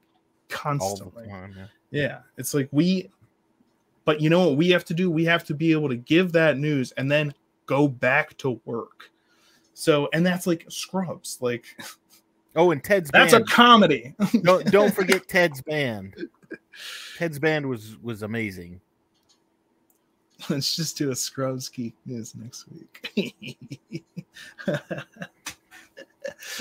[0.49, 1.27] constantly.
[1.27, 1.55] time.
[1.57, 1.67] Yeah.
[1.91, 3.11] Yeah, it's like we,
[4.05, 5.11] but you know what we have to do?
[5.11, 7.33] We have to be able to give that news and then
[7.65, 9.11] go back to work.
[9.73, 11.39] So, and that's like Scrubs.
[11.41, 11.65] Like
[12.57, 13.45] Oh, and Ted's that's band.
[13.45, 14.15] a comedy.
[14.43, 16.15] don't don't forget Ted's band.
[17.19, 18.81] Ted's band was was amazing.
[20.49, 23.43] Let's just do a Scrubs geek news next week.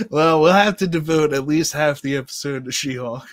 [0.10, 3.28] Well, we'll have to devote at least half the episode to She-Hulk,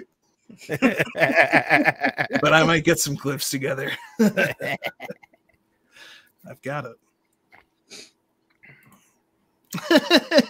[0.69, 3.91] but I might get some clips together.
[4.21, 4.77] I've
[6.63, 6.97] got it.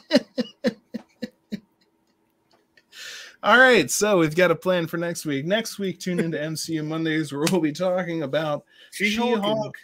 [3.44, 5.44] All right, so we've got a plan for next week.
[5.46, 9.76] Next week, tune into MCU Mondays, where we'll be talking about She-Hulk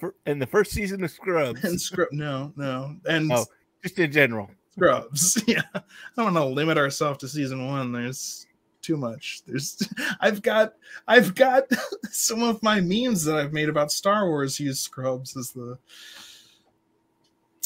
[0.00, 1.62] and- in the first season of Scrubs.
[1.62, 2.08] and Scrub.
[2.10, 3.44] No, no, and Oh.
[3.82, 4.50] just in general.
[4.74, 5.42] Scrubs.
[5.46, 5.82] Yeah, I
[6.16, 7.92] don't want to limit ourselves to season one.
[7.92, 8.46] There's
[8.80, 9.42] too much.
[9.46, 9.82] There's,
[10.20, 10.74] I've got,
[11.06, 11.64] I've got
[12.10, 15.78] some of my memes that I've made about Star Wars use Scrubs as the.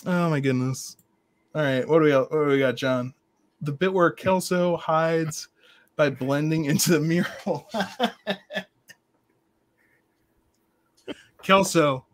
[0.05, 0.97] Oh my goodness!
[1.55, 2.13] All right, what do we?
[2.13, 3.15] What do we got, John?
[3.63, 5.49] The bit where Kelso hides
[5.97, 7.69] by blending into the mural.
[11.43, 12.05] Kelso,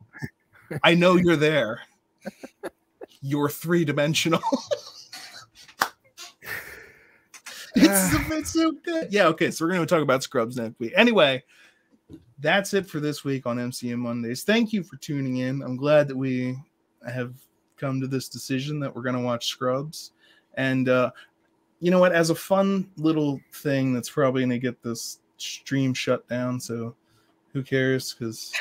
[0.84, 1.80] I know you're there.
[3.22, 4.40] You're three dimensional.
[7.76, 9.12] it's, it's so good.
[9.12, 9.50] Yeah, okay.
[9.50, 10.92] So we're to talk about Scrubs next week.
[10.96, 11.42] Anyway,
[12.38, 14.42] that's it for this week on MCM Mondays.
[14.42, 15.62] Thank you for tuning in.
[15.62, 16.58] I'm glad that we
[17.10, 17.34] have
[17.76, 20.12] come to this decision that we're to watch Scrubs.
[20.54, 21.10] And uh,
[21.80, 22.12] you know what?
[22.12, 26.60] As a fun little thing that's probably to get this stream shut down.
[26.60, 26.94] So
[27.52, 28.12] who cares?
[28.12, 28.52] Because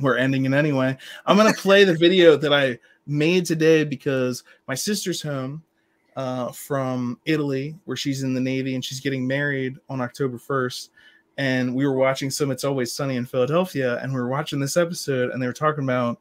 [0.00, 0.96] we're ending it anyway.
[1.26, 5.62] I'm to play the video that I made today because my sister's home
[6.16, 10.90] uh, from Italy, where she's in the Navy and she's getting married on October 1st.
[11.36, 14.76] And we were watching some It's Always Sunny in Philadelphia, and we were watching this
[14.76, 16.20] episode, and they were talking about,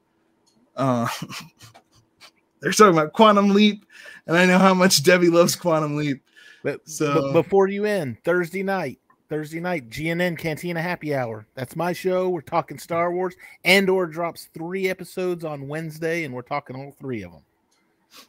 [0.75, 1.07] uh,
[2.59, 3.85] they're talking about Quantum Leap,
[4.25, 6.23] and I know how much Debbie loves Quantum Leap.
[6.63, 8.99] But, So- but before you end, Thursday night,
[9.33, 11.47] Thursday night, GNN Cantina Happy Hour.
[11.55, 12.29] That's my show.
[12.29, 13.33] We're talking Star Wars.
[13.63, 17.41] Andor drops three episodes on Wednesday, and we're talking all three of them.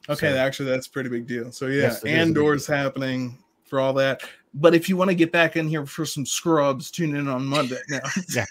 [0.08, 1.52] Okay, So- actually, that's a pretty big deal.
[1.52, 3.36] So yeah, Yes, it is Andor's happening
[3.66, 4.22] for all that.
[4.54, 7.44] But if you want to get back in here for some scrubs, tune in on
[7.44, 7.82] Monday.
[7.90, 8.00] No.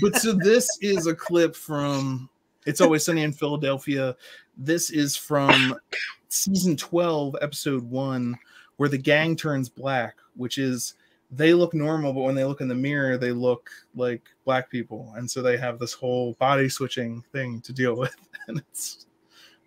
[0.00, 2.30] but so this is a clip from
[2.64, 4.16] It's Always Sunny in Philadelphia.
[4.56, 5.76] This is from
[6.30, 8.38] season 12, episode one,
[8.78, 10.94] where the gang turns black, which is
[11.30, 15.12] they look normal, but when they look in the mirror, they look like black people.
[15.16, 18.14] And so they have this whole body switching thing to deal with.
[18.48, 19.04] And it's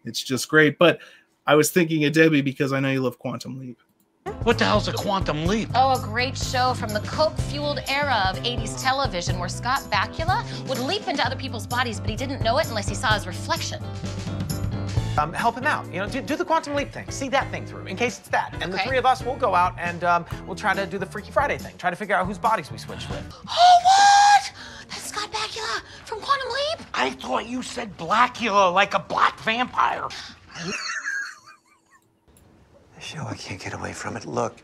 [0.06, 0.80] it's just great.
[0.80, 1.02] But
[1.46, 3.78] I was thinking of Debbie because I know you love Quantum Leap.
[4.44, 5.70] What the hell's a quantum leap?
[5.76, 10.44] Oh, a great show from the Coke fueled era of 80s television where Scott Bakula
[10.68, 13.28] would leap into other people's bodies, but he didn't know it unless he saw his
[13.28, 13.84] reflection.
[15.18, 15.86] Um, help him out.
[15.92, 17.10] You know, do, do the quantum leap thing.
[17.12, 18.56] See that thing through, in case it's that.
[18.62, 21.06] And the three of us will go out and um, we'll try to do the
[21.06, 21.78] Freaky Friday thing.
[21.78, 23.24] Try to figure out whose bodies we switch with.
[23.50, 24.54] Oh, what?
[24.90, 26.88] That's Scott Bakula from Quantum Leap?
[26.94, 30.08] I thought you said Blackula, like a black vampire.
[32.96, 34.26] The show, I can't get away from it.
[34.28, 34.58] Look,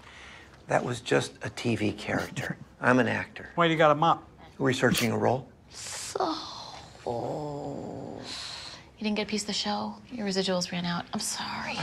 [0.68, 2.56] that was just a TV character.
[2.80, 3.50] I'm an actor.
[3.56, 4.30] Why do you got a mop?
[4.60, 5.48] Researching a role?
[5.72, 6.36] So.
[8.98, 9.96] You didn't get a piece of the show?
[10.12, 11.06] Your residuals ran out.
[11.14, 11.78] I'm sorry.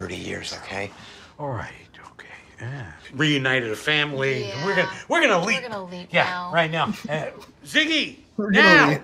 [0.00, 0.90] 30 years, okay?
[1.38, 1.70] All right,
[2.12, 2.26] okay.
[2.60, 2.92] Yeah.
[3.12, 4.46] Reunited a family.
[4.48, 4.66] Yeah.
[4.66, 5.62] We're gonna we're gonna leap.
[5.62, 6.50] We're gonna leap yeah, now.
[6.52, 6.86] right now.
[7.08, 7.26] Uh,
[7.64, 8.90] Ziggy, We're now.
[8.90, 9.02] leap.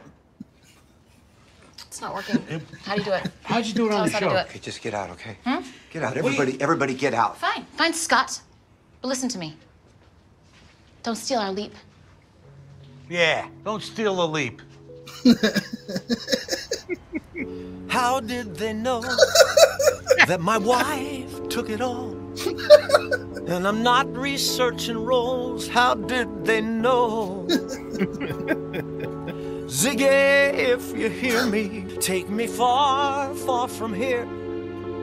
[1.87, 2.43] It's not working.
[2.83, 3.31] How do you do it?
[3.43, 4.37] How'd you do it Tell on the how show?
[4.39, 5.37] Okay, just get out, okay?
[5.45, 5.61] Hmm?
[5.93, 6.17] Get out.
[6.17, 7.39] Everybody, everybody get out.
[7.39, 7.65] Fine.
[7.77, 8.41] Fine, Scott.
[9.01, 9.57] But listen to me.
[11.03, 11.75] Don't steal our leap.
[13.09, 14.63] Yeah, don't steal the leap.
[17.89, 19.01] How did they know
[20.27, 22.17] that my wife took it all?
[23.49, 25.69] And I'm not researching roles.
[25.69, 27.47] How did they know?
[29.67, 34.27] Ziggy, if you hear me, take me far, far from here.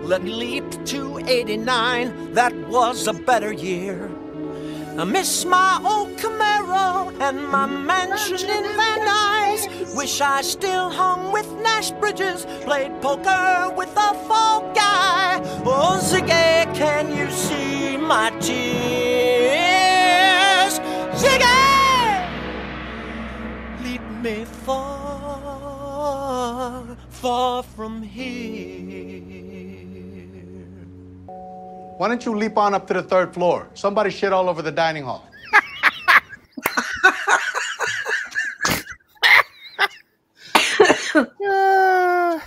[0.03, 2.33] Let me leap to 89.
[2.33, 4.09] That was a better year.
[4.99, 9.95] I miss my old Camaro and my mansion in Van Nuys.
[9.95, 15.39] Wish I still hung with Nash Bridges, played poker with a fall guy.
[15.63, 18.49] Oh, Ziggy, can you see my tears?
[21.21, 22.25] Ziggy!
[23.83, 25.77] Lead me far,
[27.09, 29.16] far from here.
[31.97, 33.67] Why don't you leap on up to the third floor?
[33.73, 35.27] Somebody shit all over the dining hall.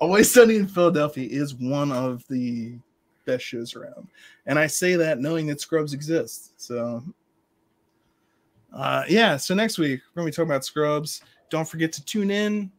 [0.00, 2.78] Always Sunny in Philadelphia is one of the
[3.26, 4.08] best shows around.
[4.46, 6.52] And I say that knowing that Scrubs exists.
[6.56, 7.04] So,
[8.72, 9.36] uh, yeah.
[9.36, 11.20] So next week, we're going to be talking about Scrubs.
[11.50, 12.72] Don't forget to tune in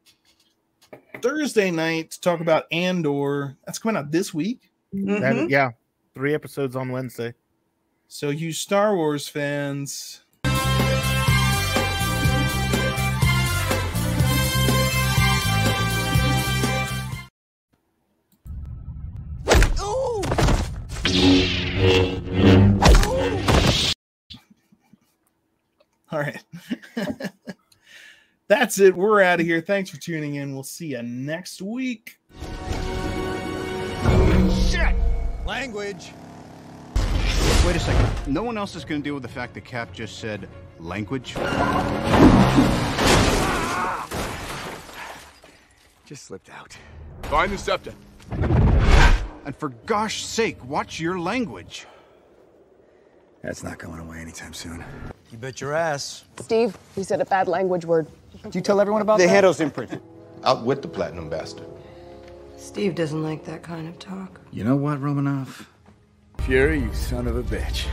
[1.22, 3.56] Thursday night to talk about Andor.
[3.68, 4.69] That's coming out this week.
[4.94, 5.22] Mm-hmm.
[5.22, 5.72] That, yeah,
[6.14, 7.34] three episodes on Wednesday.
[8.08, 10.22] So, you Star Wars fans,
[26.12, 26.44] All right.
[28.48, 28.96] That's it.
[28.96, 29.62] We're out of here.
[29.62, 30.54] Thanks for tuning in.
[30.54, 32.19] We'll see you next week.
[35.50, 36.12] Language.
[37.66, 38.32] Wait a second.
[38.32, 40.48] No one else is going to deal with the fact that Cap just said
[40.78, 41.34] language?
[46.06, 46.78] Just slipped out.
[47.24, 47.94] Find the scepter.
[49.44, 51.88] And for gosh sake, watch your language.
[53.42, 54.84] That's not going away anytime soon.
[55.32, 56.26] You bet your ass.
[56.42, 58.06] Steve, he said a bad language word.
[58.44, 59.34] Did you tell everyone about the that?
[59.34, 60.00] heado's imprinted.
[60.44, 61.66] Out with the platinum bastard.
[62.60, 64.42] Steve doesn't like that kind of talk.
[64.52, 65.70] You know what, Romanoff?
[66.40, 67.88] Fury, you son of a bitch.